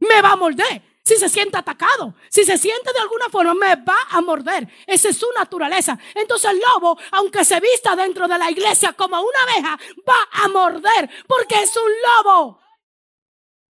Me 0.00 0.22
va 0.22 0.32
a 0.32 0.36
morder. 0.36 0.82
Si 1.06 1.16
se 1.16 1.28
siente 1.28 1.58
atacado, 1.58 2.14
si 2.30 2.44
se 2.44 2.56
siente 2.56 2.90
de 2.92 2.98
alguna 2.98 3.28
forma, 3.28 3.52
me 3.52 3.76
va 3.76 3.96
a 4.10 4.22
morder. 4.22 4.66
Esa 4.86 5.10
es 5.10 5.18
su 5.18 5.26
naturaleza. 5.32 5.98
Entonces 6.14 6.50
el 6.50 6.60
lobo, 6.60 6.98
aunque 7.12 7.44
se 7.44 7.60
vista 7.60 7.94
dentro 7.94 8.26
de 8.26 8.38
la 8.38 8.50
iglesia 8.50 8.94
como 8.94 9.20
una 9.20 9.42
abeja, 9.42 9.78
va 10.08 10.44
a 10.44 10.48
morder 10.48 11.10
porque 11.26 11.62
es 11.62 11.76
un 11.76 11.92
lobo. 12.24 12.60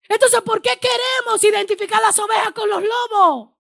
Entonces, 0.09 0.41
¿por 0.41 0.63
qué 0.63 0.81
queremos 0.81 1.45
identificar 1.45 2.01
las 2.01 2.19
ovejas 2.19 2.53
con 2.53 2.67
los 2.71 2.83
lobos? 2.83 3.51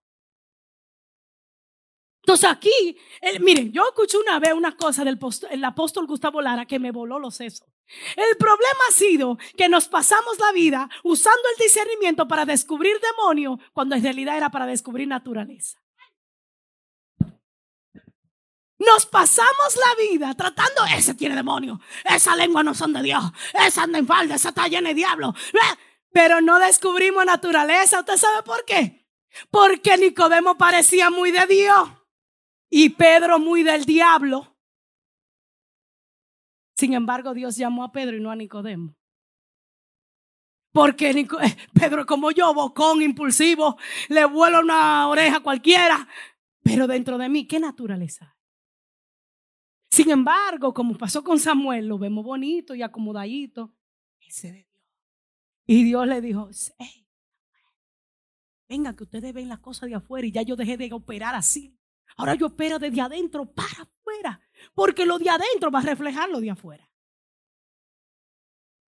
Entonces 2.23 2.51
aquí, 2.51 2.99
miren, 3.41 3.71
yo 3.71 3.87
escuché 3.89 4.17
una 4.17 4.39
vez 4.39 4.55
una 4.55 4.77
cosa 4.77 5.05
del 5.05 5.19
apóstol 5.65 6.07
Gustavo 6.07 6.41
Lara 6.41 6.65
que 6.65 6.79
me 6.79 6.91
voló 6.91 7.19
los 7.19 7.35
sesos. 7.35 7.69
El 8.17 8.37
problema 8.37 8.81
ha 8.89 8.93
sido 8.93 9.39
que 9.57 9.69
nos 9.69 9.89
pasamos 9.89 10.39
la 10.39 10.53
vida 10.53 10.89
usando 11.03 11.43
el 11.53 11.65
discernimiento 11.65 12.29
para 12.29 12.45
descubrir 12.45 13.01
demonios 13.01 13.59
cuando 13.73 13.95
en 13.95 14.03
realidad 14.03 14.37
era 14.37 14.51
para 14.51 14.67
descubrir 14.67 15.09
naturaleza. 15.09 15.79
Nos 18.79 19.07
pasamos 19.07 19.77
la 19.77 20.05
vida 20.05 20.35
tratando, 20.35 20.85
ese 20.97 21.15
tiene 21.15 21.35
demonio, 21.35 21.81
esa 22.05 22.37
lengua 22.37 22.63
no 22.63 22.75
son 22.75 22.93
de 22.93 23.03
Dios, 23.03 23.25
esa 23.67 23.83
anda 23.83 23.99
en 23.99 24.07
falda, 24.07 24.37
esa 24.37 24.51
está 24.51 24.69
llena 24.69 24.91
de 24.91 24.95
diablo. 24.95 25.35
Pero 26.13 26.41
no 26.41 26.59
descubrimos 26.59 27.25
naturaleza. 27.25 28.01
¿Usted 28.01 28.17
sabe 28.17 28.43
por 28.43 28.65
qué? 28.65 29.07
Porque 29.51 29.97
Nicodemo 29.97 30.57
parecía 30.57 31.11
muy 31.11 31.31
de 31.33 31.47
Dios 31.47 31.89
y 32.71 32.91
Pedro 32.91 33.39
muy 33.39 33.63
del 33.63 33.85
diablo. 33.85 34.58
Sin 36.79 36.95
embargo, 36.95 37.35
Dios 37.35 37.57
llamó 37.57 37.83
a 37.83 37.91
Pedro 37.91 38.17
y 38.17 38.21
no 38.21 38.31
a 38.31 38.37
Nicodemo. 38.37 38.95
Porque 40.71 41.11
eh, 41.11 41.27
Pedro, 41.75 42.07
como 42.07 42.31
yo, 42.31 42.55
bocón, 42.55 43.03
impulsivo, 43.03 43.77
le 44.09 44.25
vuelo 44.27 44.61
una 44.61 45.09
oreja 45.09 45.41
cualquiera. 45.41 46.07
Pero 46.63 46.87
dentro 46.87 47.19
de 47.19 47.29
mí, 47.29 47.49
¿qué 47.49 47.59
naturaleza? 47.59 48.39
Sin 49.91 50.09
embargo, 50.11 50.73
como 50.73 50.97
pasó 50.97 51.25
con 51.25 51.41
Samuel, 51.41 51.89
lo 51.89 51.99
vemos 51.99 52.25
bonito 52.25 52.77
y 52.77 52.83
acomodadito. 52.83 53.75
Ese 54.21 54.69
y 55.67 55.83
Dios 55.83 56.07
le 56.07 56.21
dijo, 56.21 56.49
venga 58.69 58.95
que 58.95 59.03
ustedes 59.03 59.35
ven 59.35 59.49
las 59.49 59.59
cosas 59.59 59.89
de 59.89 59.97
afuera 59.97 60.27
y 60.27 60.33
ya 60.33 60.43
yo 60.43 60.55
dejé 60.55 60.77
de 60.77 60.93
operar 60.93 61.35
así. 61.35 61.77
Ahora 62.17 62.37
yo 62.37 62.47
opero 62.47 62.79
desde 62.79 63.01
adentro 63.01 63.53
para 63.53 63.83
afuera, 63.83 64.41
porque 64.75 65.07
lo 65.07 65.19
de 65.19 65.31
adentro 65.31 65.71
va 65.71 65.81
a 65.81 65.83
reflejar 65.83 66.29
lo 66.29 66.41
de 66.41 66.51
afuera. 66.51 66.89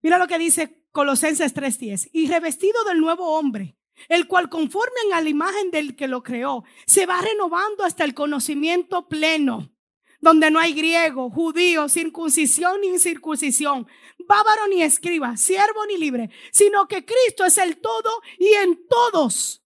Mira 0.03 0.19
lo 0.19 0.27
que 0.27 0.39
dice 0.39 0.85
Colosenses 0.93 1.55
3:10, 1.55 2.11
y 2.13 2.29
revestido 2.29 2.85
del 2.85 3.01
nuevo 3.01 3.39
hombre, 3.39 3.77
el 4.09 4.27
cual 4.27 4.49
conforme 4.49 5.01
a 5.13 5.21
la 5.21 5.29
imagen 5.29 5.71
del 5.71 5.97
que 5.97 6.09
lo 6.09 6.23
creó, 6.23 6.65
se 6.87 7.07
va 7.07 7.21
renovando 7.21 7.85
hasta 7.85 8.05
el 8.05 8.15
conocimiento 8.15 9.09
pleno 9.09 9.77
donde 10.21 10.51
no 10.51 10.59
hay 10.59 10.73
griego, 10.73 11.31
judío, 11.31 11.89
circuncisión 11.89 12.81
ni 12.81 12.89
incircuncisión, 12.89 13.87
bávaro 14.27 14.67
ni 14.69 14.83
escriba, 14.83 15.37
siervo 15.37 15.87
ni 15.87 15.99
libre, 15.99 16.31
sino 16.53 16.89
que 16.89 17.05
Cristo 17.05 17.45
es 17.45 17.59
el 17.59 17.79
todo 17.81 18.11
y 18.39 18.49
en 18.55 18.87
todos. 18.89 19.63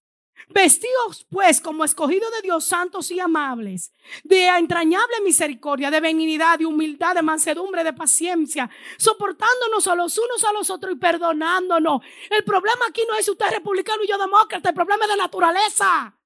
Vestidos 0.53 1.25
pues 1.29 1.61
como 1.61 1.85
escogidos 1.85 2.29
de 2.31 2.41
Dios 2.41 2.65
santos 2.65 3.09
y 3.11 3.19
amables, 3.19 3.93
de 4.23 4.47
entrañable 4.47 5.21
misericordia, 5.23 5.89
de 5.89 6.01
benignidad, 6.01 6.59
de 6.59 6.65
humildad, 6.65 7.15
de 7.15 7.21
mansedumbre, 7.21 7.83
de 7.83 7.93
paciencia, 7.93 8.69
soportándonos 8.97 9.87
a 9.87 9.95
los 9.95 10.17
unos 10.17 10.43
a 10.43 10.51
los 10.51 10.69
otros 10.69 10.93
y 10.93 10.97
perdonándonos. 10.97 12.01
El 12.29 12.43
problema 12.43 12.85
aquí 12.89 13.01
no 13.07 13.15
es 13.15 13.29
usted 13.29 13.49
republicano 13.49 14.03
y 14.03 14.07
yo 14.07 14.17
demócrata, 14.17 14.69
el 14.69 14.75
problema 14.75 15.05
es 15.05 15.11
de 15.11 15.17
naturaleza. 15.17 16.17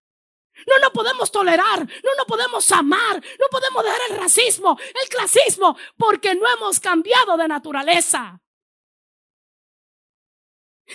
No 0.65 0.79
nos 0.81 0.91
podemos 0.91 1.31
tolerar, 1.31 1.79
no 1.79 2.15
nos 2.17 2.25
podemos 2.27 2.71
amar, 2.71 3.15
no 3.15 3.47
podemos 3.51 3.83
dejar 3.83 3.99
el 4.09 4.17
racismo, 4.17 4.79
el 5.03 5.09
clasismo, 5.09 5.77
porque 5.97 6.33
no 6.33 6.47
hemos 6.47 6.79
cambiado 6.79 7.37
de 7.37 7.47
naturaleza. 7.47 8.41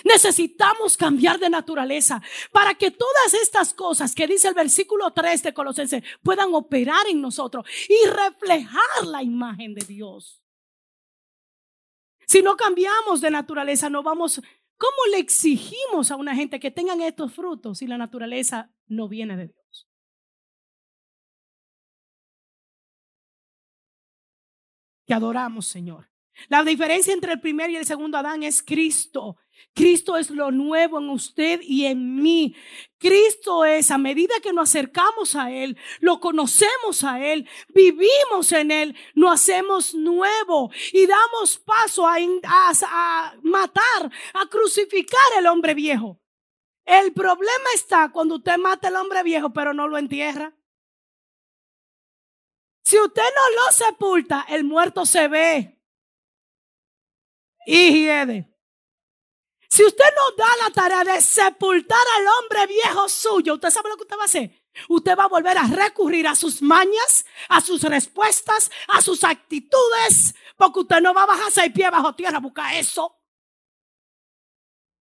Necesitamos 0.05 0.95
cambiar 0.95 1.37
de 1.37 1.49
naturaleza 1.49 2.21
para 2.51 2.73
que 2.75 2.91
todas 2.91 3.33
estas 3.33 3.73
cosas 3.73 4.15
que 4.15 4.27
dice 4.27 4.47
el 4.47 4.53
versículo 4.53 5.11
3 5.11 5.43
de 5.43 5.53
Colosenses 5.53 6.03
puedan 6.23 6.53
operar 6.53 7.07
en 7.09 7.21
nosotros 7.21 7.65
y 7.89 8.07
reflejar 8.07 9.05
la 9.05 9.21
imagen 9.21 9.73
de 9.73 9.85
Dios. 9.85 10.41
Si 12.25 12.41
no 12.41 12.55
cambiamos 12.55 13.19
de 13.19 13.29
naturaleza, 13.29 13.89
no 13.89 14.03
vamos. 14.03 14.41
¿Cómo 14.77 15.05
le 15.11 15.19
exigimos 15.19 16.09
a 16.09 16.15
una 16.15 16.33
gente 16.33 16.59
que 16.59 16.71
tengan 16.71 17.01
estos 17.01 17.33
frutos 17.33 17.79
si 17.79 17.87
la 17.87 17.97
naturaleza 17.97 18.73
no 18.87 19.09
viene 19.09 19.35
de 19.35 19.47
Dios? 19.47 19.87
Que 25.05 25.13
adoramos, 25.13 25.67
Señor. 25.67 26.10
La 26.49 26.63
diferencia 26.63 27.13
entre 27.13 27.33
el 27.33 27.41
primer 27.41 27.69
y 27.69 27.77
el 27.77 27.85
segundo 27.85 28.17
Adán 28.17 28.43
es 28.43 28.61
Cristo. 28.61 29.37
Cristo 29.73 30.17
es 30.17 30.29
lo 30.29 30.51
nuevo 30.51 30.99
en 30.99 31.09
usted 31.09 31.61
y 31.63 31.85
en 31.85 32.21
mí. 32.21 32.55
Cristo 32.97 33.63
es, 33.63 33.89
a 33.89 33.97
medida 33.97 34.35
que 34.41 34.53
nos 34.53 34.69
acercamos 34.69 35.35
a 35.35 35.51
Él, 35.51 35.77
lo 35.99 36.19
conocemos 36.19 37.03
a 37.03 37.23
Él, 37.25 37.47
vivimos 37.69 38.51
en 38.51 38.71
Él, 38.71 38.95
nos 39.15 39.33
hacemos 39.33 39.93
nuevo 39.93 40.71
y 40.91 41.05
damos 41.05 41.57
paso 41.59 42.05
a, 42.05 42.17
matar, 43.43 44.11
a 44.33 44.45
crucificar 44.47 45.19
el 45.37 45.47
hombre 45.47 45.73
viejo. 45.73 46.19
El 46.85 47.13
problema 47.13 47.69
está 47.73 48.11
cuando 48.11 48.35
usted 48.35 48.57
mata 48.57 48.89
al 48.89 48.97
hombre 48.97 49.23
viejo, 49.23 49.53
pero 49.53 49.73
no 49.73 49.87
lo 49.87 49.97
entierra. 49.97 50.53
Si 52.83 52.99
usted 52.99 53.21
no 53.21 53.65
lo 53.65 53.71
sepulta, 53.71 54.45
el 54.49 54.63
muerto 54.63 55.05
se 55.05 55.27
ve 55.27 55.80
hiede. 57.65 58.47
Si 59.69 59.85
usted 59.85 60.03
no 60.15 60.35
da 60.35 60.49
la 60.63 60.69
tarea 60.71 61.13
de 61.13 61.21
sepultar 61.21 62.05
al 62.17 62.27
hombre 62.27 62.67
viejo 62.67 63.07
suyo, 63.07 63.53
¿usted 63.53 63.69
sabe 63.69 63.89
lo 63.89 63.95
que 63.95 64.03
usted 64.03 64.17
va 64.17 64.23
a 64.23 64.25
hacer? 64.25 64.51
Usted 64.89 65.17
va 65.17 65.23
a 65.23 65.29
volver 65.29 65.57
a 65.57 65.63
recurrir 65.63 66.27
a 66.27 66.35
sus 66.35 66.61
mañas, 66.61 67.25
a 67.47 67.61
sus 67.61 67.81
respuestas, 67.83 68.69
a 68.89 69.01
sus 69.01 69.23
actitudes, 69.23 70.35
porque 70.57 70.81
usted 70.81 70.99
no 70.99 71.13
va 71.13 71.23
a 71.23 71.27
bajar 71.27 71.51
seis 71.51 71.71
pies 71.73 71.89
bajo 71.89 72.13
tierra 72.15 72.37
a 72.37 72.41
buscar 72.41 72.75
eso. 72.75 73.17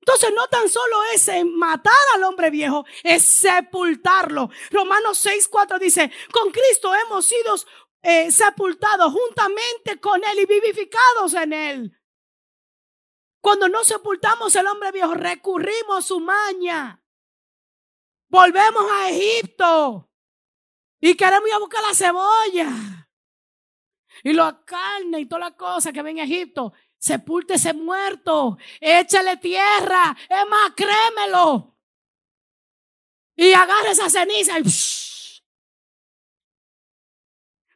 Entonces 0.00 0.32
no 0.34 0.46
tan 0.48 0.68
solo 0.68 0.96
es 1.14 1.28
matar 1.44 1.92
al 2.14 2.22
hombre 2.24 2.50
viejo, 2.50 2.86
es 3.02 3.24
sepultarlo. 3.24 4.50
Romanos 4.70 5.18
6, 5.18 5.48
4 5.48 5.78
dice, 5.78 6.10
con 6.32 6.50
Cristo 6.50 6.92
hemos 6.94 7.26
sido 7.26 7.54
eh, 8.02 8.30
sepultados 8.30 9.12
juntamente 9.12 10.00
con 10.00 10.22
Él 10.24 10.40
y 10.40 10.46
vivificados 10.46 11.34
en 11.34 11.52
Él. 11.52 11.99
Cuando 13.40 13.68
no 13.68 13.82
sepultamos 13.84 14.54
el 14.54 14.66
hombre 14.66 14.92
viejo, 14.92 15.14
recurrimos 15.14 15.98
a 15.98 16.02
su 16.02 16.20
maña. 16.20 17.02
Volvemos 18.28 18.84
a 18.92 19.10
Egipto. 19.10 20.10
Y 21.00 21.14
queremos 21.14 21.48
ir 21.48 21.54
a 21.54 21.58
buscar 21.58 21.82
la 21.82 21.94
cebolla. 21.94 23.08
Y 24.22 24.32
la 24.34 24.62
carne 24.64 25.20
y 25.20 25.26
toda 25.26 25.40
la 25.40 25.56
cosa 25.56 25.92
que 25.92 26.02
ven 26.02 26.18
en 26.18 26.24
Egipto. 26.24 26.74
Sepulte 26.98 27.54
ese 27.54 27.72
muerto. 27.72 28.58
Échale 28.78 29.38
tierra. 29.38 30.16
Es 30.28 30.48
más, 30.48 30.72
créemelo. 30.76 31.78
Y 33.34 33.52
agarre 33.54 33.92
esa 33.92 34.10
ceniza. 34.10 34.56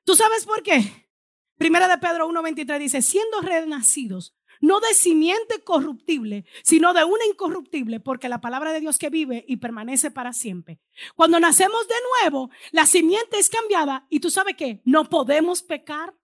¿Tú 0.04 0.14
sabes 0.14 0.44
por 0.44 0.62
qué? 0.62 1.10
Primera 1.56 1.88
de 1.88 1.96
Pedro 1.96 2.28
1.23 2.28 2.78
dice, 2.78 3.00
siendo 3.00 3.40
renacidos 3.40 4.34
no 4.64 4.80
de 4.80 4.94
simiente 4.94 5.62
corruptible, 5.62 6.46
sino 6.62 6.94
de 6.94 7.04
una 7.04 7.26
incorruptible, 7.26 8.00
porque 8.00 8.30
la 8.30 8.40
palabra 8.40 8.72
de 8.72 8.80
Dios 8.80 8.98
que 8.98 9.10
vive 9.10 9.44
y 9.46 9.58
permanece 9.58 10.10
para 10.10 10.32
siempre. 10.32 10.80
Cuando 11.14 11.38
nacemos 11.38 11.86
de 11.86 11.94
nuevo, 12.22 12.50
la 12.72 12.86
simiente 12.86 13.38
es 13.38 13.50
cambiada 13.50 14.06
y 14.08 14.20
tú 14.20 14.30
sabes 14.30 14.56
que 14.56 14.80
no 14.84 15.10
podemos 15.10 15.62
pecar. 15.62 16.14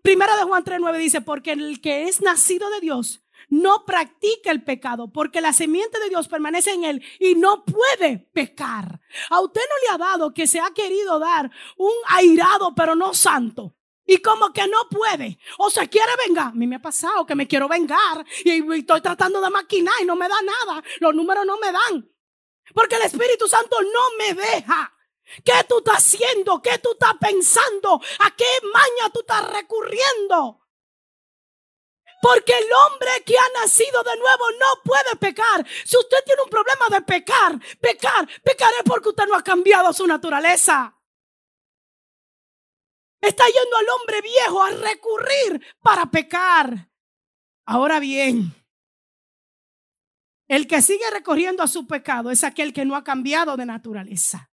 Primera 0.00 0.36
de 0.36 0.44
Juan 0.44 0.62
3.9 0.64 0.96
dice, 0.98 1.20
porque 1.22 1.52
el 1.52 1.80
que 1.80 2.04
es 2.04 2.20
nacido 2.20 2.70
de 2.70 2.80
Dios 2.80 3.24
no 3.48 3.84
practica 3.84 4.52
el 4.52 4.62
pecado, 4.62 5.12
porque 5.12 5.40
la 5.40 5.52
simiente 5.52 5.98
de 5.98 6.10
Dios 6.10 6.28
permanece 6.28 6.72
en 6.72 6.84
él 6.84 7.02
y 7.18 7.34
no 7.34 7.64
puede 7.64 8.18
pecar. 8.32 9.00
A 9.30 9.40
usted 9.40 9.60
no 9.60 9.76
le 9.88 9.94
ha 9.94 10.06
dado 10.06 10.32
que 10.32 10.46
se 10.46 10.60
ha 10.60 10.70
querido 10.70 11.18
dar 11.18 11.50
un 11.76 11.92
airado, 12.06 12.74
pero 12.76 12.94
no 12.94 13.12
santo. 13.12 13.74
Y 14.06 14.18
como 14.18 14.52
que 14.52 14.66
no 14.68 14.88
puede. 14.90 15.38
O 15.58 15.70
se 15.70 15.88
quiere 15.88 16.12
vengar. 16.26 16.48
A 16.48 16.52
mí 16.52 16.66
me 16.66 16.76
ha 16.76 16.82
pasado 16.82 17.24
que 17.24 17.34
me 17.34 17.48
quiero 17.48 17.68
vengar 17.68 18.24
y 18.44 18.74
estoy 18.74 19.00
tratando 19.00 19.40
de 19.40 19.50
maquinar 19.50 19.94
y 20.00 20.04
no 20.04 20.14
me 20.14 20.28
da 20.28 20.36
nada. 20.42 20.82
Los 21.00 21.14
números 21.14 21.46
no 21.46 21.56
me 21.56 21.72
dan. 21.72 22.10
Porque 22.74 22.96
el 22.96 23.02
Espíritu 23.02 23.48
Santo 23.48 23.76
no 23.80 24.16
me 24.18 24.34
deja. 24.34 24.92
¿Qué 25.44 25.64
tú 25.68 25.78
estás 25.78 25.96
haciendo? 25.98 26.60
¿Qué 26.60 26.78
tú 26.78 26.92
estás 26.92 27.14
pensando? 27.18 28.00
¿A 28.20 28.30
qué 28.32 28.44
maña 28.72 29.10
tú 29.12 29.20
estás 29.20 29.50
recurriendo? 29.50 30.60
Porque 32.20 32.56
el 32.56 32.72
hombre 32.72 33.22
que 33.24 33.36
ha 33.36 33.60
nacido 33.60 34.02
de 34.02 34.16
nuevo 34.16 34.44
no 34.58 34.82
puede 34.82 35.16
pecar. 35.16 35.66
Si 35.84 35.96
usted 35.96 36.18
tiene 36.24 36.42
un 36.42 36.48
problema 36.48 36.86
de 36.90 37.02
pecar, 37.02 37.58
pecar, 37.80 38.26
pecar 38.42 38.72
es 38.78 38.82
porque 38.84 39.10
usted 39.10 39.26
no 39.26 39.36
ha 39.36 39.42
cambiado 39.42 39.92
su 39.92 40.06
naturaleza. 40.06 40.96
Está 43.26 43.44
yendo 43.46 43.76
al 43.76 43.86
hombre 43.88 44.20
viejo 44.20 44.62
a 44.62 44.70
recurrir 44.70 45.62
para 45.82 46.06
pecar. 46.06 46.90
Ahora 47.64 47.98
bien, 47.98 48.52
el 50.46 50.66
que 50.66 50.82
sigue 50.82 51.10
recorriendo 51.10 51.62
a 51.62 51.68
su 51.68 51.86
pecado 51.86 52.30
es 52.30 52.44
aquel 52.44 52.72
que 52.72 52.84
no 52.84 52.96
ha 52.96 53.04
cambiado 53.04 53.56
de 53.56 53.64
naturaleza. 53.64 54.50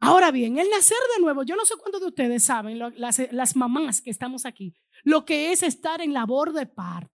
Ahora 0.00 0.30
bien, 0.30 0.58
el 0.58 0.68
nacer 0.70 0.98
de 1.16 1.22
nuevo, 1.22 1.42
yo 1.42 1.56
no 1.56 1.64
sé 1.64 1.74
cuántos 1.76 2.00
de 2.02 2.08
ustedes 2.08 2.44
saben, 2.44 2.78
las, 2.78 3.56
mamás 3.56 4.00
que 4.00 4.10
estamos 4.10 4.44
aquí, 4.44 4.74
lo 5.02 5.24
que 5.24 5.50
es 5.50 5.62
estar 5.62 6.00
en 6.02 6.12
labor 6.12 6.52
de 6.52 6.66
parto. 6.66 7.10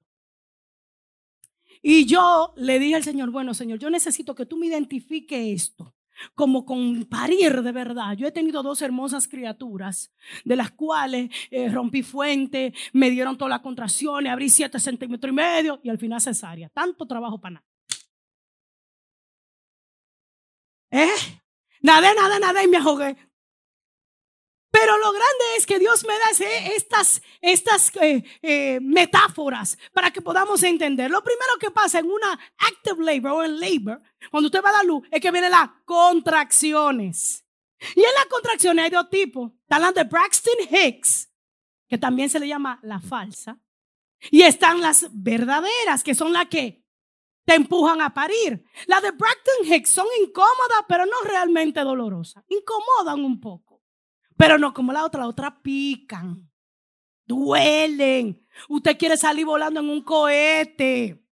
Y 1.83 2.07
yo 2.07 2.53
le 2.57 2.79
dije 2.79 2.95
al 2.95 3.05
Señor, 3.05 3.31
bueno, 3.31 3.53
Señor, 3.53 3.79
yo 3.79 3.91
necesito 3.91 4.35
que 4.35 4.47
tú 4.47 4.57
me 4.57 4.67
identifiques 4.67 5.63
esto 5.63 5.95
como 6.35 6.65
con 6.65 7.05
parir 7.05 7.63
de 7.63 7.73
verdad. 7.73 8.17
Yo 8.17 8.27
he 8.27 8.33
tenido 8.33 8.63
dos 8.63 8.83
hermosas 8.83 9.29
criaturas, 9.29 10.13
de 10.45 10.57
las 10.57 10.71
cuales 10.71 11.31
eh, 11.51 11.69
rompí 11.69 12.03
fuente, 12.03 12.73
me 12.93 13.11
dieron 13.11 13.37
todas 13.37 13.51
las 13.51 13.61
contracciones, 13.61 14.33
abrí 14.33 14.49
siete 14.49 14.79
centímetros 14.79 15.33
y 15.33 15.35
medio 15.35 15.81
y 15.83 15.91
al 15.91 15.99
final 15.99 16.21
cesárea. 16.21 16.69
Tanto 16.71 17.07
trabajo 17.07 17.41
para 17.41 17.55
nada. 17.55 17.67
¿Eh? 20.91 21.11
Nada, 21.83 22.15
nada, 22.15 22.39
nada 22.39 22.63
y 22.63 22.69
me 22.69 22.79
ahogué. 22.79 23.17
Pero 24.75 24.99
lo 24.99 25.13
grande 25.13 25.45
es 25.57 25.67
que 25.67 25.79
Dios 25.79 26.05
me 26.05 26.15
da 26.15 26.47
estas, 26.75 27.23
estas 27.41 27.95
eh, 27.95 28.25
eh, 28.43 28.81
metáforas 28.83 29.79
para 29.93 30.11
que 30.11 30.21
podamos 30.21 30.65
entender. 30.65 31.13
Lo 31.13 31.23
primero 31.23 31.53
que 31.61 31.71
pasa 31.71 32.01
en 32.01 32.11
una 32.11 32.33
active 32.59 33.05
labor 33.05 33.31
o 33.31 33.45
en 33.45 33.61
labor, 33.61 34.03
cuando 34.33 34.49
usted 34.49 34.65
va 34.65 34.71
a 34.71 34.73
dar 34.73 34.85
luz, 34.85 35.07
es 35.13 35.21
que 35.21 35.31
vienen 35.31 35.53
las 35.53 35.71
contracciones. 35.85 37.45
Y 37.95 38.01
en 38.01 38.15
las 38.17 38.27
contracciones 38.27 38.87
hay 38.87 38.91
dos 38.91 39.09
tipos. 39.11 39.53
Están 39.63 39.83
las 39.83 39.95
de 39.95 40.03
Braxton 40.03 40.55
Hicks, 40.69 41.31
que 41.89 41.97
también 41.97 42.29
se 42.29 42.41
le 42.41 42.49
llama 42.49 42.81
la 42.83 42.99
falsa. 42.99 43.61
Y 44.33 44.43
están 44.43 44.81
las 44.81 45.07
verdaderas, 45.13 46.03
que 46.03 46.17
son 46.17 46.33
las 46.33 46.49
que 46.49 46.85
te 47.45 47.55
empujan 47.55 48.01
a 48.01 48.13
parir. 48.13 48.65
Las 48.89 49.03
de 49.03 49.13
Braxton 49.13 49.73
Hicks 49.73 49.91
son 49.91 50.07
incómodas, 50.21 50.85
pero 50.89 51.07
no 51.07 51.21
realmente 51.23 51.79
dolorosas. 51.79 52.43
Incomodan 52.49 53.25
un 53.25 53.41
poco. 53.41 53.64
Pero 54.45 54.59
no 54.59 54.75
como 54.75 54.93
la 54.93 55.07
otra, 55.07 55.21
la 55.23 55.29
otra 55.29 55.63
pican, 55.63 56.53
duelen. 57.25 58.47
Usted 58.69 58.99
quiere 58.99 59.17
salir 59.17 59.47
volando 59.47 59.81
en 59.81 59.89
un 59.89 60.03
cohete. 60.03 61.27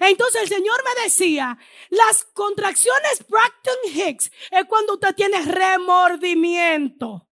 Entonces 0.00 0.42
el 0.42 0.48
Señor 0.48 0.82
me 0.82 1.04
decía, 1.04 1.56
las 1.88 2.24
contracciones 2.24 3.24
Braxton 3.28 3.76
Hicks 3.94 4.32
es 4.50 4.64
cuando 4.66 4.94
usted 4.94 5.14
tiene 5.14 5.40
remordimiento. 5.42 7.28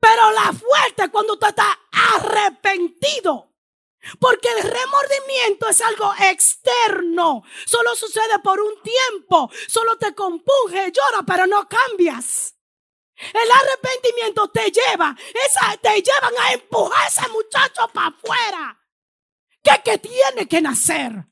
Pero 0.00 0.30
la 0.30 0.50
fuerte 0.54 1.02
es 1.02 1.08
cuando 1.10 1.34
usted 1.34 1.48
está 1.48 1.78
arrepentido. 2.14 3.52
Porque 4.18 4.48
el 4.48 4.62
remordimiento 4.62 5.68
es 5.68 5.82
algo 5.82 6.10
externo. 6.30 7.42
Solo 7.66 7.94
sucede 7.96 8.38
por 8.42 8.62
un 8.62 8.80
tiempo. 8.80 9.50
Solo 9.68 9.98
te 9.98 10.14
compunge, 10.14 10.90
llora, 10.90 11.22
pero 11.26 11.46
no 11.46 11.68
cambias. 11.68 12.56
El 13.32 13.50
arrepentimiento 13.50 14.48
te 14.48 14.70
lleva, 14.70 15.16
te 15.80 16.02
llevan 16.02 16.34
a 16.40 16.52
empujar 16.52 17.04
a 17.04 17.08
ese 17.08 17.28
muchacho 17.28 17.88
para 17.92 18.08
afuera. 18.08 18.78
¿Qué 19.62 19.82
que 19.84 19.98
tiene 19.98 20.48
que 20.48 20.60
nacer? 20.60 21.24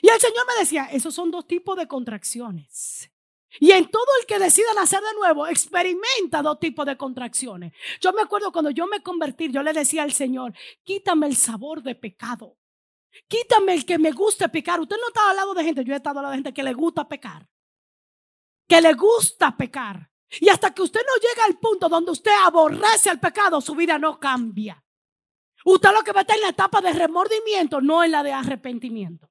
Y 0.00 0.08
el 0.08 0.20
Señor 0.20 0.46
me 0.46 0.58
decía, 0.58 0.88
esos 0.92 1.14
son 1.14 1.30
dos 1.30 1.46
tipos 1.46 1.76
de 1.76 1.86
contracciones. 1.86 3.10
Y 3.60 3.70
en 3.70 3.88
todo 3.88 4.06
el 4.20 4.26
que 4.26 4.38
decida 4.38 4.74
nacer 4.74 5.00
de 5.00 5.14
nuevo, 5.14 5.46
experimenta 5.46 6.42
dos 6.42 6.58
tipos 6.58 6.84
de 6.86 6.96
contracciones. 6.96 7.72
Yo 8.00 8.12
me 8.12 8.22
acuerdo 8.22 8.50
cuando 8.50 8.70
yo 8.70 8.86
me 8.86 9.02
convertí, 9.02 9.50
yo 9.50 9.62
le 9.62 9.72
decía 9.72 10.02
al 10.02 10.12
Señor, 10.12 10.52
quítame 10.82 11.26
el 11.26 11.36
sabor 11.36 11.82
de 11.82 11.94
pecado. 11.94 12.58
Quítame 13.28 13.74
el 13.74 13.86
que 13.86 13.98
me 13.98 14.10
guste 14.10 14.48
pecar. 14.48 14.80
Usted 14.80 14.96
no 14.96 15.08
está 15.08 15.30
al 15.30 15.36
lado 15.36 15.54
de 15.54 15.64
gente, 15.64 15.84
yo 15.84 15.94
he 15.94 15.96
estado 15.96 16.18
al 16.18 16.30
de 16.30 16.34
gente 16.34 16.52
que 16.52 16.62
le 16.64 16.72
gusta 16.72 17.08
pecar. 17.08 17.48
Que 18.66 18.80
le 18.80 18.92
gusta 18.94 19.56
pecar. 19.56 20.10
Y 20.40 20.48
hasta 20.48 20.72
que 20.74 20.82
usted 20.82 21.00
no 21.00 21.20
llega 21.20 21.44
al 21.44 21.58
punto 21.58 21.88
donde 21.88 22.12
usted 22.12 22.32
aborrece 22.44 23.10
el 23.10 23.20
pecado, 23.20 23.60
su 23.60 23.74
vida 23.74 23.98
no 23.98 24.18
cambia. 24.18 24.82
Usted 25.64 25.92
lo 25.92 26.02
que 26.02 26.12
va 26.12 26.20
a 26.20 26.22
estar 26.22 26.36
en 26.36 26.42
la 26.42 26.48
etapa 26.50 26.80
de 26.80 26.92
remordimiento, 26.92 27.80
no 27.80 28.04
en 28.04 28.10
la 28.10 28.22
de 28.22 28.32
arrepentimiento. 28.32 29.30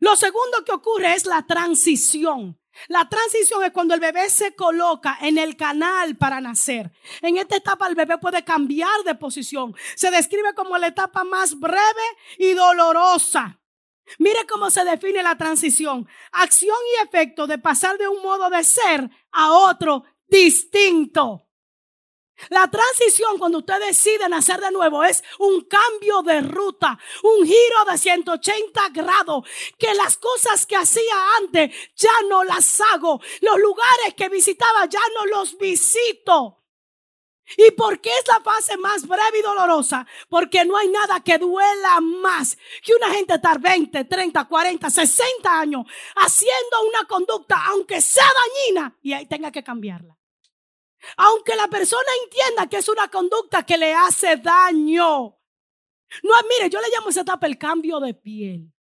Lo 0.00 0.16
segundo 0.16 0.64
que 0.64 0.72
ocurre 0.72 1.14
es 1.14 1.26
la 1.26 1.46
transición. 1.46 2.58
La 2.88 3.08
transición 3.08 3.62
es 3.64 3.72
cuando 3.72 3.94
el 3.94 4.00
bebé 4.00 4.30
se 4.30 4.54
coloca 4.54 5.18
en 5.20 5.38
el 5.38 5.56
canal 5.56 6.16
para 6.16 6.40
nacer. 6.40 6.90
En 7.20 7.36
esta 7.36 7.56
etapa 7.56 7.86
el 7.86 7.94
bebé 7.94 8.18
puede 8.18 8.44
cambiar 8.44 9.02
de 9.04 9.14
posición. 9.14 9.74
Se 9.96 10.10
describe 10.10 10.54
como 10.54 10.78
la 10.78 10.86
etapa 10.86 11.24
más 11.24 11.58
breve 11.58 12.02
y 12.38 12.52
dolorosa. 12.52 13.59
Mire 14.18 14.46
cómo 14.46 14.70
se 14.70 14.84
define 14.84 15.22
la 15.22 15.36
transición. 15.36 16.08
Acción 16.32 16.76
y 16.94 17.06
efecto 17.06 17.46
de 17.46 17.58
pasar 17.58 17.98
de 17.98 18.08
un 18.08 18.22
modo 18.22 18.50
de 18.50 18.64
ser 18.64 19.08
a 19.32 19.52
otro 19.52 20.04
distinto. 20.26 21.46
La 22.48 22.68
transición 22.68 23.38
cuando 23.38 23.58
usted 23.58 23.78
decide 23.86 24.28
nacer 24.28 24.60
de 24.60 24.70
nuevo 24.70 25.04
es 25.04 25.22
un 25.38 25.62
cambio 25.64 26.22
de 26.22 26.40
ruta, 26.40 26.98
un 27.22 27.44
giro 27.44 27.84
de 27.90 27.98
180 27.98 28.88
grados, 28.94 29.44
que 29.78 29.92
las 29.94 30.16
cosas 30.16 30.64
que 30.64 30.76
hacía 30.76 31.36
antes 31.38 31.70
ya 31.94 32.12
no 32.28 32.42
las 32.44 32.80
hago, 32.80 33.20
los 33.42 33.58
lugares 33.58 34.14
que 34.16 34.30
visitaba 34.30 34.86
ya 34.86 35.00
no 35.14 35.26
los 35.26 35.58
visito. 35.58 36.59
¿Y 37.56 37.70
por 37.72 38.00
qué 38.00 38.10
es 38.10 38.28
la 38.28 38.40
fase 38.40 38.76
más 38.76 39.06
breve 39.06 39.38
y 39.38 39.42
dolorosa? 39.42 40.06
Porque 40.28 40.64
no 40.64 40.76
hay 40.76 40.88
nada 40.88 41.20
que 41.20 41.38
duela 41.38 42.00
más 42.00 42.56
que 42.82 42.94
una 42.94 43.10
gente 43.10 43.34
estar 43.34 43.60
20, 43.60 44.04
30, 44.04 44.44
40, 44.44 44.90
60 44.90 45.60
años 45.60 45.86
haciendo 46.16 46.88
una 46.88 47.04
conducta, 47.06 47.62
aunque 47.66 48.00
sea 48.00 48.24
dañina, 48.24 48.96
y 49.02 49.12
ahí 49.12 49.26
tenga 49.26 49.50
que 49.50 49.64
cambiarla. 49.64 50.16
Aunque 51.16 51.56
la 51.56 51.68
persona 51.68 52.08
entienda 52.24 52.68
que 52.68 52.78
es 52.78 52.88
una 52.88 53.08
conducta 53.08 53.64
que 53.64 53.78
le 53.78 53.94
hace 53.94 54.36
daño. 54.36 55.36
No, 56.22 56.34
mire, 56.48 56.68
yo 56.68 56.80
le 56.80 56.88
llamo 56.94 57.08
esa 57.08 57.22
etapa 57.22 57.46
el 57.46 57.58
cambio 57.58 58.00
de 58.00 58.14
piel. 58.14 58.72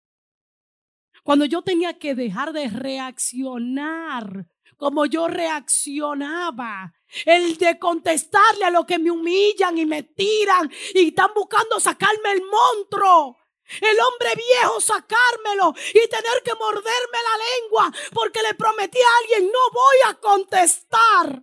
Cuando 1.23 1.45
yo 1.45 1.63
tenía 1.63 1.99
que 1.99 2.15
dejar 2.15 2.53
de 2.53 2.69
reaccionar 2.69 4.47
como 4.79 5.07
yo 5.07 5.29
reaccionaba. 5.29 6.95
El 7.25 7.57
de 7.57 7.79
contestarle 7.79 8.65
a 8.65 8.71
lo 8.71 8.87
que 8.87 8.99
me 8.99 9.11
humillan 9.11 9.79
y 9.79 9.87
me 9.87 10.03
tiran 10.03 10.71
y 10.95 11.09
están 11.09 11.31
buscando 11.35 11.81
sacarme 11.81 12.33
el 12.33 12.43
monstruo. 12.43 13.39
El 13.81 13.99
hombre 14.01 14.31
viejo 14.35 14.81
sacármelo 14.81 15.75
y 15.91 16.09
tener 16.09 16.43
que 16.45 16.55
morderme 16.55 16.87
la 17.13 17.45
lengua 17.61 17.93
porque 18.15 18.43
le 18.43 18.55
prometí 18.55 18.99
a 18.99 19.19
alguien 19.23 19.53
no 19.53 19.59
voy 19.73 19.97
a 20.07 20.15
contestar. 20.15 21.43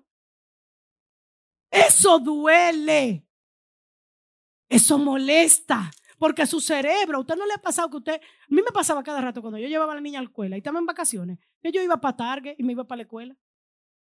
Eso 1.69 2.19
duele. 2.19 3.27
Eso 4.69 4.97
molesta. 4.97 5.91
Porque 6.17 6.47
su 6.47 6.61
cerebro, 6.61 7.19
usted 7.19 7.35
no 7.35 7.45
le 7.45 7.53
ha 7.53 7.57
pasado 7.57 7.89
que 7.89 7.97
usted, 7.97 8.13
a 8.15 8.47
mí 8.47 8.61
me 8.61 8.71
pasaba 8.71 9.03
cada 9.03 9.19
rato 9.19 9.41
cuando 9.41 9.59
yo 9.59 9.67
llevaba 9.67 9.91
a 9.91 9.95
la 9.95 10.01
niña 10.01 10.19
a 10.19 10.23
la 10.23 10.29
escuela 10.29 10.55
y 10.55 10.59
estaba 10.59 10.79
en 10.79 10.85
vacaciones, 10.85 11.39
que 11.61 11.71
yo 11.71 11.81
iba 11.81 11.97
para 11.97 12.15
Target 12.15 12.55
y 12.57 12.63
me 12.63 12.71
iba 12.71 12.85
para 12.85 12.97
la 12.97 13.03
escuela. 13.03 13.35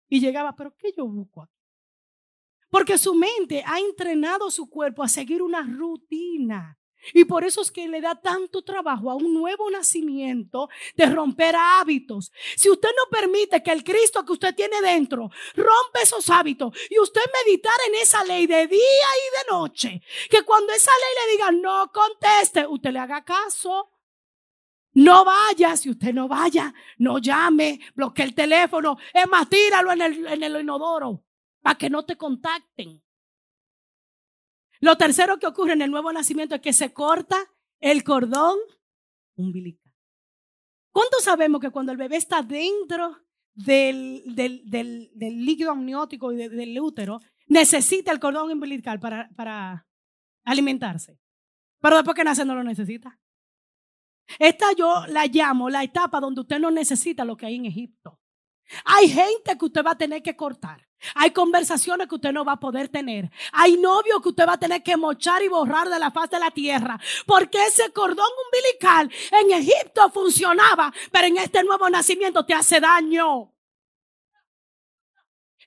Y 0.09 0.19
llegaba, 0.19 0.55
pero 0.55 0.73
¿qué 0.77 0.93
yo 0.95 1.05
busco 1.05 1.41
aquí? 1.41 1.53
Porque 2.69 2.97
su 2.97 3.15
mente 3.15 3.63
ha 3.65 3.79
entrenado 3.79 4.51
su 4.51 4.69
cuerpo 4.69 5.03
a 5.03 5.07
seguir 5.07 5.41
una 5.41 5.63
rutina. 5.63 6.77
Y 7.13 7.25
por 7.25 7.45
eso 7.45 7.61
es 7.61 7.71
que 7.71 7.87
le 7.87 8.01
da 8.01 8.19
tanto 8.19 8.63
trabajo 8.63 9.09
a 9.09 9.15
un 9.15 9.33
nuevo 9.33 9.69
nacimiento 9.69 10.67
de 10.95 11.05
romper 11.05 11.55
hábitos. 11.55 12.31
Si 12.55 12.69
usted 12.69 12.89
no 12.89 13.09
permite 13.09 13.63
que 13.63 13.71
el 13.71 13.83
Cristo 13.83 14.25
que 14.25 14.33
usted 14.33 14.55
tiene 14.55 14.81
dentro 14.81 15.29
rompa 15.55 16.01
esos 16.01 16.29
hábitos 16.29 16.75
y 16.89 16.99
usted 16.99 17.21
meditar 17.45 17.75
en 17.87 17.95
esa 18.01 18.23
ley 18.25 18.47
de 18.47 18.67
día 18.67 18.79
y 18.79 19.37
de 19.37 19.51
noche, 19.51 20.01
que 20.29 20.41
cuando 20.41 20.73
esa 20.73 20.91
ley 20.91 21.25
le 21.25 21.31
diga 21.31 21.51
no 21.51 21.91
conteste, 21.91 22.67
usted 22.67 22.91
le 22.91 22.99
haga 22.99 23.23
caso. 23.23 23.89
No 24.97 25.23
vaya, 25.23 25.77
si 25.77 25.91
usted 25.91 26.11
no 26.11 26.27
vaya, 26.27 26.73
no 26.97 27.19
llame, 27.19 27.79
bloquee 27.93 28.23
el 28.23 28.33
teléfono, 28.33 28.97
es 29.13 29.27
más, 29.27 29.47
tíralo 29.47 29.91
en 29.91 30.01
el, 30.01 30.25
en 30.25 30.43
el 30.43 30.61
inodoro 30.61 31.23
para 31.61 31.77
que 31.77 31.87
no 31.87 32.03
te 32.03 32.17
contacten. 32.17 33.03
Lo 34.79 34.97
tercero 34.97 35.37
que 35.37 35.45
ocurre 35.45 35.73
en 35.73 35.83
el 35.83 35.91
nuevo 35.91 36.11
nacimiento 36.11 36.55
es 36.55 36.61
que 36.61 36.73
se 36.73 36.93
corta 36.93 37.37
el 37.79 38.03
cordón 38.03 38.57
umbilical. 39.35 39.93
¿Cuántos 40.91 41.23
sabemos 41.23 41.61
que 41.61 41.69
cuando 41.69 41.91
el 41.91 41.99
bebé 41.99 42.17
está 42.17 42.41
dentro 42.41 43.19
del, 43.53 44.23
del, 44.33 45.11
líquido 45.45 45.73
amniótico 45.73 46.31
y 46.31 46.37
del 46.37 46.79
útero, 46.79 47.19
necesita 47.45 48.11
el 48.11 48.19
cordón 48.19 48.51
umbilical 48.51 48.99
para, 48.99 49.29
para 49.35 49.85
alimentarse? 50.43 51.19
Pero 51.81 51.97
después 51.97 52.15
que 52.15 52.23
nace 52.23 52.43
no 52.45 52.55
lo 52.55 52.63
necesita. 52.63 53.19
Esta 54.39 54.73
yo 54.73 55.05
la 55.07 55.25
llamo 55.25 55.69
la 55.69 55.83
etapa 55.83 56.19
donde 56.19 56.41
usted 56.41 56.59
no 56.59 56.71
necesita 56.71 57.25
lo 57.25 57.37
que 57.37 57.45
hay 57.45 57.55
en 57.55 57.65
Egipto. 57.65 58.19
Hay 58.83 59.09
gente 59.09 59.57
que 59.57 59.65
usted 59.65 59.83
va 59.83 59.91
a 59.91 59.97
tener 59.97 60.21
que 60.21 60.35
cortar. 60.35 60.87
Hay 61.15 61.31
conversaciones 61.31 62.07
que 62.07 62.15
usted 62.15 62.31
no 62.31 62.43
va 62.43 62.53
a 62.53 62.59
poder 62.59 62.89
tener. 62.89 63.29
Hay 63.53 63.77
novios 63.77 64.21
que 64.21 64.29
usted 64.29 64.47
va 64.47 64.53
a 64.53 64.59
tener 64.59 64.81
que 64.83 64.97
mochar 64.97 65.43
y 65.43 65.47
borrar 65.47 65.89
de 65.89 65.99
la 65.99 66.11
faz 66.11 66.29
de 66.29 66.39
la 66.39 66.51
tierra. 66.51 66.99
Porque 67.25 67.65
ese 67.65 67.91
cordón 67.91 68.27
umbilical 68.45 69.11
en 69.31 69.51
Egipto 69.51 70.09
funcionaba, 70.09 70.91
pero 71.11 71.27
en 71.27 71.37
este 71.37 71.63
nuevo 71.63 71.89
nacimiento 71.89 72.45
te 72.45 72.53
hace 72.53 72.79
daño. 72.79 73.53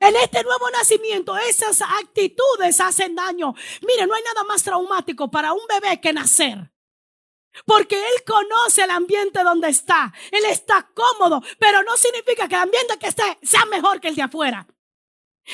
En 0.00 0.16
este 0.16 0.42
nuevo 0.42 0.70
nacimiento 0.70 1.36
esas 1.36 1.82
actitudes 1.82 2.80
hacen 2.80 3.14
daño. 3.14 3.54
Mire, 3.86 4.06
no 4.06 4.14
hay 4.14 4.22
nada 4.22 4.44
más 4.44 4.62
traumático 4.62 5.30
para 5.30 5.52
un 5.52 5.60
bebé 5.68 6.00
que 6.00 6.12
nacer. 6.12 6.72
Porque 7.64 7.96
él 7.96 8.24
conoce 8.26 8.84
el 8.84 8.90
ambiente 8.90 9.42
donde 9.42 9.68
está. 9.68 10.12
Él 10.30 10.44
está 10.46 10.88
cómodo, 10.94 11.42
pero 11.58 11.82
no 11.82 11.96
significa 11.96 12.48
que 12.48 12.54
el 12.54 12.62
ambiente 12.62 12.98
que 12.98 13.08
esté 13.08 13.38
sea 13.42 13.64
mejor 13.66 14.00
que 14.00 14.08
el 14.08 14.14
de 14.14 14.22
afuera. 14.22 14.66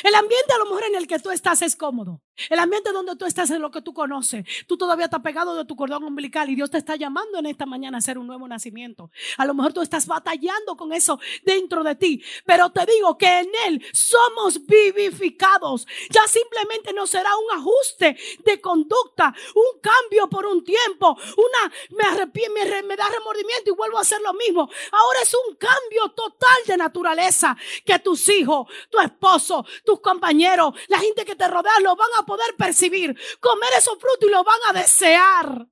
El 0.02 0.14
ambiente 0.14 0.52
a 0.52 0.58
lo 0.58 0.66
mejor 0.66 0.84
en 0.84 0.96
el 0.96 1.06
que 1.06 1.18
tú 1.18 1.30
estás 1.30 1.62
es 1.62 1.76
cómodo. 1.76 2.22
El 2.50 2.58
ambiente 2.58 2.92
donde 2.92 3.16
tú 3.16 3.24
estás 3.24 3.50
es 3.50 3.58
lo 3.58 3.70
que 3.70 3.82
tú 3.82 3.94
conoces. 3.94 4.44
Tú 4.66 4.76
todavía 4.76 5.06
estás 5.06 5.22
pegado 5.22 5.56
de 5.56 5.64
tu 5.64 5.76
cordón 5.76 6.04
umbilical 6.04 6.50
y 6.50 6.54
Dios 6.54 6.70
te 6.70 6.78
está 6.78 6.96
llamando 6.96 7.38
en 7.38 7.46
esta 7.46 7.66
mañana 7.66 7.96
a 7.96 8.00
hacer 8.00 8.18
un 8.18 8.26
nuevo 8.26 8.46
nacimiento. 8.46 9.10
A 9.38 9.46
lo 9.46 9.54
mejor 9.54 9.72
tú 9.72 9.82
estás 9.82 10.06
batallando 10.06 10.76
con 10.76 10.92
eso 10.92 11.18
dentro 11.44 11.82
de 11.82 11.94
ti. 11.94 12.22
Pero 12.44 12.70
te 12.70 12.84
digo 12.86 13.16
que 13.16 13.40
en 13.40 13.50
Él 13.66 13.84
somos 13.92 14.64
vivificados. 14.66 15.86
Ya 16.10 16.22
simplemente 16.26 16.92
no 16.92 17.06
será 17.06 17.30
un 17.36 17.58
ajuste 17.58 18.16
de 18.44 18.60
conducta, 18.60 19.34
un 19.54 19.80
cambio 19.80 20.28
por 20.28 20.46
un 20.46 20.64
tiempo, 20.64 21.16
una 21.36 21.72
me 21.90 22.04
arrepiento, 22.04 22.52
me, 22.52 22.82
me 22.82 22.96
da 22.96 23.08
remordimiento 23.08 23.70
y 23.70 23.74
vuelvo 23.74 23.98
a 23.98 24.02
hacer 24.02 24.20
lo 24.20 24.34
mismo. 24.34 24.68
Ahora 24.92 25.20
es 25.22 25.34
un 25.48 25.56
cambio 25.56 26.08
total 26.14 26.58
de 26.66 26.76
naturaleza 26.76 27.56
que 27.84 27.98
tus 27.98 28.28
hijos, 28.28 28.68
tu 28.90 28.98
esposo, 28.98 29.64
tus 29.84 30.00
compañeros, 30.00 30.74
la 30.88 30.98
gente 30.98 31.24
que 31.24 31.34
te 31.34 31.48
rodea 31.48 31.80
lo 31.80 31.96
van 31.96 32.10
a 32.18 32.25
poder 32.26 32.54
percibir, 32.56 33.18
comer 33.40 33.70
esos 33.78 33.98
frutos 33.98 34.28
y 34.28 34.30
lo 34.30 34.44
van 34.44 34.60
a 34.68 34.72
desear. 34.72 35.66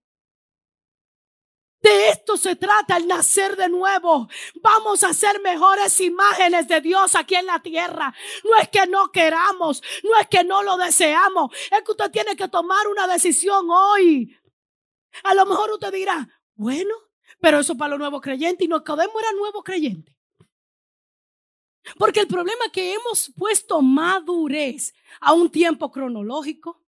De 1.85 2.09
esto 2.09 2.39
se 2.39 2.57
trata 2.57 2.97
el 2.97 3.07
nacer 3.07 3.57
de 3.57 3.69
nuevo. 3.69 4.27
Vamos 4.63 5.05
a 5.05 5.13
ser 5.13 5.43
mejores 5.43 6.01
imágenes 6.01 6.67
de 6.67 6.81
Dios 6.81 7.15
aquí 7.15 7.35
en 7.35 7.45
la 7.45 7.59
tierra. 7.59 8.15
No 8.43 8.57
es 8.57 8.71
que 8.71 8.87
no 8.87 9.13
queramos, 9.13 9.83
no 10.03 10.19
es 10.19 10.27
que 10.29 10.45
no 10.45 10.63
lo 10.63 10.79
deseamos. 10.79 11.55
Es 11.71 11.83
que 11.83 11.91
usted 11.91 12.11
tiene 12.11 12.37
que 12.37 12.49
tomar 12.49 12.89
una 12.89 13.07
decisión 13.07 13.67
hoy. 13.69 14.35
A 15.25 15.35
lo 15.35 15.45
mejor 15.45 15.73
usted 15.73 15.93
dirá, 15.93 16.27
bueno, 16.55 16.95
pero 17.39 17.61
eso 17.61 17.77
para 17.77 17.91
los 17.91 17.99
nuevos 17.99 18.23
creyentes 18.23 18.65
y 18.65 18.69
no 18.69 18.79
Nicodemo 18.79 19.21
era 19.21 19.33
nuevo 19.33 19.63
creyente. 19.63 20.14
Porque 21.99 22.21
el 22.21 22.27
problema 22.27 22.65
es 22.67 22.73
que 22.73 22.95
hemos 22.95 23.33
puesto 23.37 23.81
madurez 23.83 24.95
a 25.21 25.33
un 25.33 25.51
tiempo 25.51 25.91
cronológico. 25.91 26.83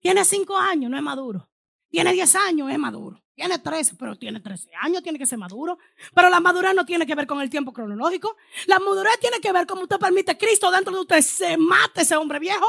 Tiene 0.00 0.24
cinco 0.24 0.56
años, 0.56 0.90
no 0.90 0.96
es 0.96 1.02
maduro. 1.02 1.48
Tiene 1.94 2.12
10 2.12 2.34
años, 2.34 2.70
es 2.72 2.78
maduro. 2.78 3.22
Tiene 3.36 3.58
13, 3.58 3.94
pero 3.96 4.16
tiene 4.16 4.40
13 4.40 4.70
años, 4.80 5.02
tiene 5.02 5.18
que 5.18 5.26
ser 5.26 5.38
maduro. 5.38 5.78
Pero 6.12 6.28
la 6.28 6.40
madurez 6.40 6.74
no 6.74 6.84
tiene 6.84 7.06
que 7.06 7.14
ver 7.14 7.26
con 7.26 7.40
el 7.40 7.48
tiempo 7.48 7.72
cronológico. 7.72 8.36
La 8.66 8.80
madurez 8.80 9.18
tiene 9.20 9.40
que 9.40 9.52
ver 9.52 9.66
con 9.66 9.78
usted 9.78 9.98
permite 9.98 10.36
Cristo 10.36 10.70
dentro 10.70 10.92
de 10.92 11.00
usted 11.00 11.20
se 11.20 11.56
mate 11.56 12.02
ese 12.02 12.16
hombre 12.16 12.38
viejo. 12.38 12.66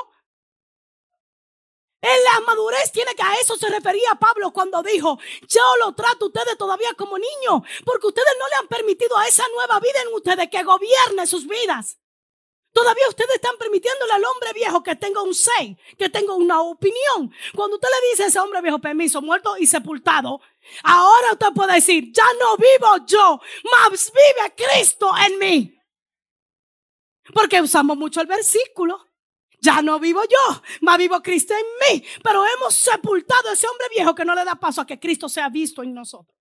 En 2.08 2.24
la 2.24 2.40
madurez 2.42 2.92
tiene 2.92 3.16
que 3.16 3.24
a 3.24 3.34
eso 3.42 3.58
se 3.58 3.68
refería 3.68 4.14
Pablo 4.20 4.52
cuando 4.52 4.84
dijo, 4.84 5.18
yo 5.48 5.64
lo 5.80 5.96
trato 5.96 6.26
a 6.26 6.28
ustedes 6.28 6.56
todavía 6.56 6.94
como 6.94 7.18
niños, 7.18 7.64
porque 7.84 8.06
ustedes 8.06 8.32
no 8.38 8.48
le 8.48 8.56
han 8.58 8.68
permitido 8.68 9.18
a 9.18 9.28
esa 9.28 9.44
nueva 9.56 9.80
vida 9.80 10.04
en 10.04 10.14
ustedes 10.14 10.48
que 10.52 10.62
gobierne 10.62 11.26
sus 11.26 11.48
vidas. 11.48 11.98
Todavía 12.72 13.10
ustedes 13.10 13.34
están 13.34 13.58
permitiéndole 13.58 14.12
al 14.14 14.24
hombre 14.24 14.54
viejo 14.54 14.84
que 14.84 14.96
tenga 14.96 15.24
un 15.24 15.34
say, 15.34 15.76
que 15.98 16.08
tenga 16.10 16.36
una 16.36 16.62
opinión. 16.62 17.34
Cuando 17.56 17.78
usted 17.78 17.88
le 17.90 18.10
dice 18.12 18.24
a 18.26 18.28
ese 18.28 18.40
hombre 18.40 18.62
viejo, 18.62 18.78
permiso, 18.78 19.20
muerto 19.24 19.58
y 19.58 19.66
sepultado, 19.66 20.42
ahora 20.84 21.32
usted 21.32 21.54
puede 21.56 21.74
decir, 21.74 22.12
ya 22.14 22.28
no 22.40 22.56
vivo 22.56 23.04
yo, 23.08 23.42
más 23.64 24.12
vive 24.12 24.54
Cristo 24.56 25.10
en 25.26 25.40
mí. 25.40 25.80
Porque 27.34 27.60
usamos 27.62 27.98
mucho 27.98 28.22
el 28.22 28.28
versículo. 28.28 29.08
Ya 29.62 29.82
no 29.82 30.00
vivo 30.00 30.22
yo, 30.24 30.62
más 30.82 30.98
vivo 30.98 31.22
Cristo 31.22 31.54
en 31.54 31.98
mí. 31.98 32.04
Pero 32.24 32.44
hemos 32.46 32.74
sepultado 32.74 33.50
a 33.50 33.54
ese 33.54 33.68
hombre 33.68 33.88
viejo 33.96 34.16
que 34.16 34.26
no 34.26 34.36
le 34.36 34.46
da 34.46 34.56
paso 34.56 34.82
a 34.82 34.86
que 34.86 35.00
Cristo 35.00 35.30
sea 35.30 35.50
visto 35.50 35.84
en 35.84 35.94
nosotros. 35.94 36.36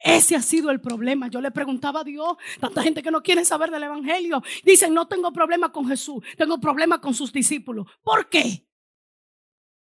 Ese 0.00 0.36
ha 0.36 0.42
sido 0.42 0.70
el 0.70 0.80
problema. 0.80 1.28
Yo 1.28 1.40
le 1.40 1.50
preguntaba 1.50 2.00
a 2.00 2.04
Dios, 2.04 2.36
tanta 2.60 2.82
gente 2.82 3.02
que 3.02 3.10
no 3.10 3.22
quiere 3.22 3.44
saber 3.44 3.70
del 3.70 3.82
Evangelio, 3.82 4.42
dicen, 4.64 4.94
no 4.94 5.08
tengo 5.08 5.32
problema 5.32 5.72
con 5.72 5.88
Jesús, 5.88 6.22
tengo 6.36 6.58
problema 6.58 7.00
con 7.00 7.14
sus 7.14 7.32
discípulos. 7.32 7.86
¿Por 8.02 8.28
qué? 8.28 8.66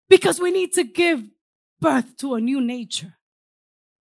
Because 0.09 0.41
we 0.41 0.51
need 0.51 0.71
to 0.73 0.83
give 0.83 1.31
birth 1.79 2.17
to 2.17 2.35
a 2.35 2.41
new 2.41 2.61
nature. 2.61 3.13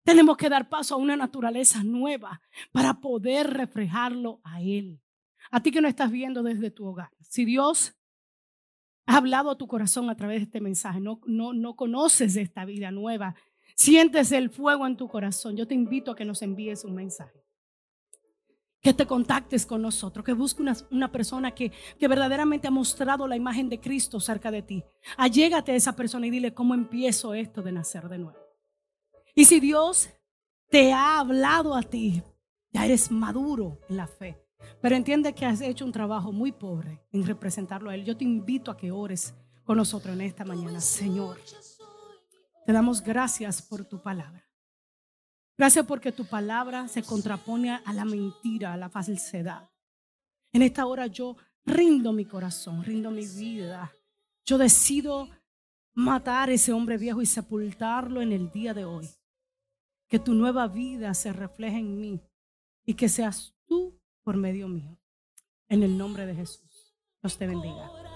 Tenemos 0.03 0.35
que 0.35 0.49
dar 0.49 0.67
paso 0.69 0.95
a 0.95 0.97
una 0.97 1.15
naturaleza 1.15 1.81
nueva 1.83 2.41
para 2.71 2.99
poder 2.99 3.49
reflejarlo 3.51 4.41
a 4.43 4.61
Él. 4.61 4.99
A 5.49 5.61
ti 5.61 5.71
que 5.71 5.81
no 5.81 5.87
estás 5.87 6.11
viendo 6.11 6.43
desde 6.43 6.71
tu 6.71 6.85
hogar. 6.85 7.09
Si 7.21 7.45
Dios 7.45 7.95
ha 9.05 9.17
hablado 9.17 9.51
a 9.51 9.57
tu 9.57 9.67
corazón 9.67 10.09
a 10.09 10.15
través 10.15 10.39
de 10.39 10.43
este 10.45 10.61
mensaje, 10.61 10.99
no, 10.99 11.19
no, 11.25 11.53
no 11.53 11.75
conoces 11.75 12.35
esta 12.35 12.65
vida 12.65 12.91
nueva, 12.91 13.35
sientes 13.75 14.31
el 14.31 14.49
fuego 14.49 14.87
en 14.87 14.97
tu 14.97 15.07
corazón, 15.07 15.57
yo 15.57 15.67
te 15.67 15.75
invito 15.75 16.11
a 16.11 16.15
que 16.15 16.25
nos 16.25 16.41
envíes 16.41 16.83
un 16.83 16.95
mensaje. 16.95 17.43
Que 18.81 18.93
te 18.93 19.05
contactes 19.05 19.65
con 19.65 19.81
nosotros, 19.81 20.25
que 20.25 20.33
busques 20.33 20.59
una, 20.59 20.75
una, 20.91 21.09
persona 21.09 21.51
que, 21.51 21.71
que 21.97 22.07
verdaderamente 22.09 22.67
ha 22.67 22.71
mostrado 22.71 23.27
la 23.27 23.37
imagen 23.37 23.69
de 23.69 23.79
Cristo 23.79 24.19
cerca 24.19 24.51
de 24.51 24.61
ti. 24.61 24.83
Allégate 25.15 25.71
a 25.71 25.75
esa 25.75 25.95
persona 25.95 26.27
y 26.27 26.31
dile 26.31 26.53
cómo 26.53 26.73
empiezo 26.73 27.33
esto 27.33 27.61
de 27.61 27.71
nacer 27.71 28.09
de 28.09 28.17
nuevo. 28.17 28.37
Y 29.35 29.45
si 29.45 29.61
Dios 29.61 30.09
te 30.69 30.91
ha 30.91 31.19
hablado 31.19 31.75
a 31.75 31.83
ti, 31.83 32.21
ya 32.71 32.85
eres 32.85 33.09
maduro 33.09 33.79
en 33.87 33.97
la 33.97 34.07
fe. 34.07 34.42
Pero 34.81 34.95
entiende 34.95 35.33
que 35.33 35.45
has 35.45 35.61
hecho 35.61 35.85
un 35.85 35.91
trabajo 35.91 36.31
muy 36.31 36.51
pobre 36.51 37.01
en 37.11 37.25
representarlo 37.25 37.89
a 37.89 37.95
Él. 37.95 38.05
Yo 38.05 38.17
te 38.17 38.23
invito 38.23 38.71
a 38.71 38.77
que 38.77 38.91
ores 38.91 39.33
con 39.63 39.77
nosotros 39.77 40.13
en 40.13 40.21
esta 40.21 40.45
mañana. 40.45 40.81
Señor, 40.81 41.39
te 42.65 42.73
damos 42.73 43.01
gracias 43.01 43.61
por 43.61 43.85
tu 43.85 44.01
palabra. 44.01 44.43
Gracias 45.57 45.85
porque 45.85 46.11
tu 46.11 46.25
palabra 46.25 46.87
se 46.87 47.03
contrapone 47.03 47.71
a 47.71 47.93
la 47.93 48.05
mentira, 48.05 48.73
a 48.73 48.77
la 48.77 48.89
falsedad. 48.89 49.69
En 50.51 50.61
esta 50.61 50.85
hora 50.85 51.07
yo 51.07 51.37
rindo 51.65 52.11
mi 52.11 52.25
corazón, 52.25 52.83
rindo 52.83 53.11
mi 53.11 53.25
vida. 53.25 53.93
Yo 54.45 54.57
decido 54.57 55.29
matar 55.93 56.49
a 56.49 56.53
ese 56.53 56.73
hombre 56.73 56.97
viejo 56.97 57.21
y 57.21 57.25
sepultarlo 57.25 58.21
en 58.21 58.31
el 58.31 58.51
día 58.51 58.73
de 58.73 58.85
hoy. 58.85 59.09
Que 60.07 60.19
tu 60.19 60.33
nueva 60.33 60.67
vida 60.67 61.13
se 61.13 61.33
refleje 61.33 61.77
en 61.77 61.99
mí 61.99 62.21
y 62.85 62.95
que 62.95 63.09
seas 63.09 63.55
tú 63.65 63.99
por 64.23 64.37
medio 64.37 64.67
mío. 64.67 64.97
En 65.69 65.83
el 65.83 65.97
nombre 65.97 66.25
de 66.25 66.35
Jesús. 66.35 66.95
Dios 67.21 67.37
te 67.37 67.47
bendiga. 67.47 68.12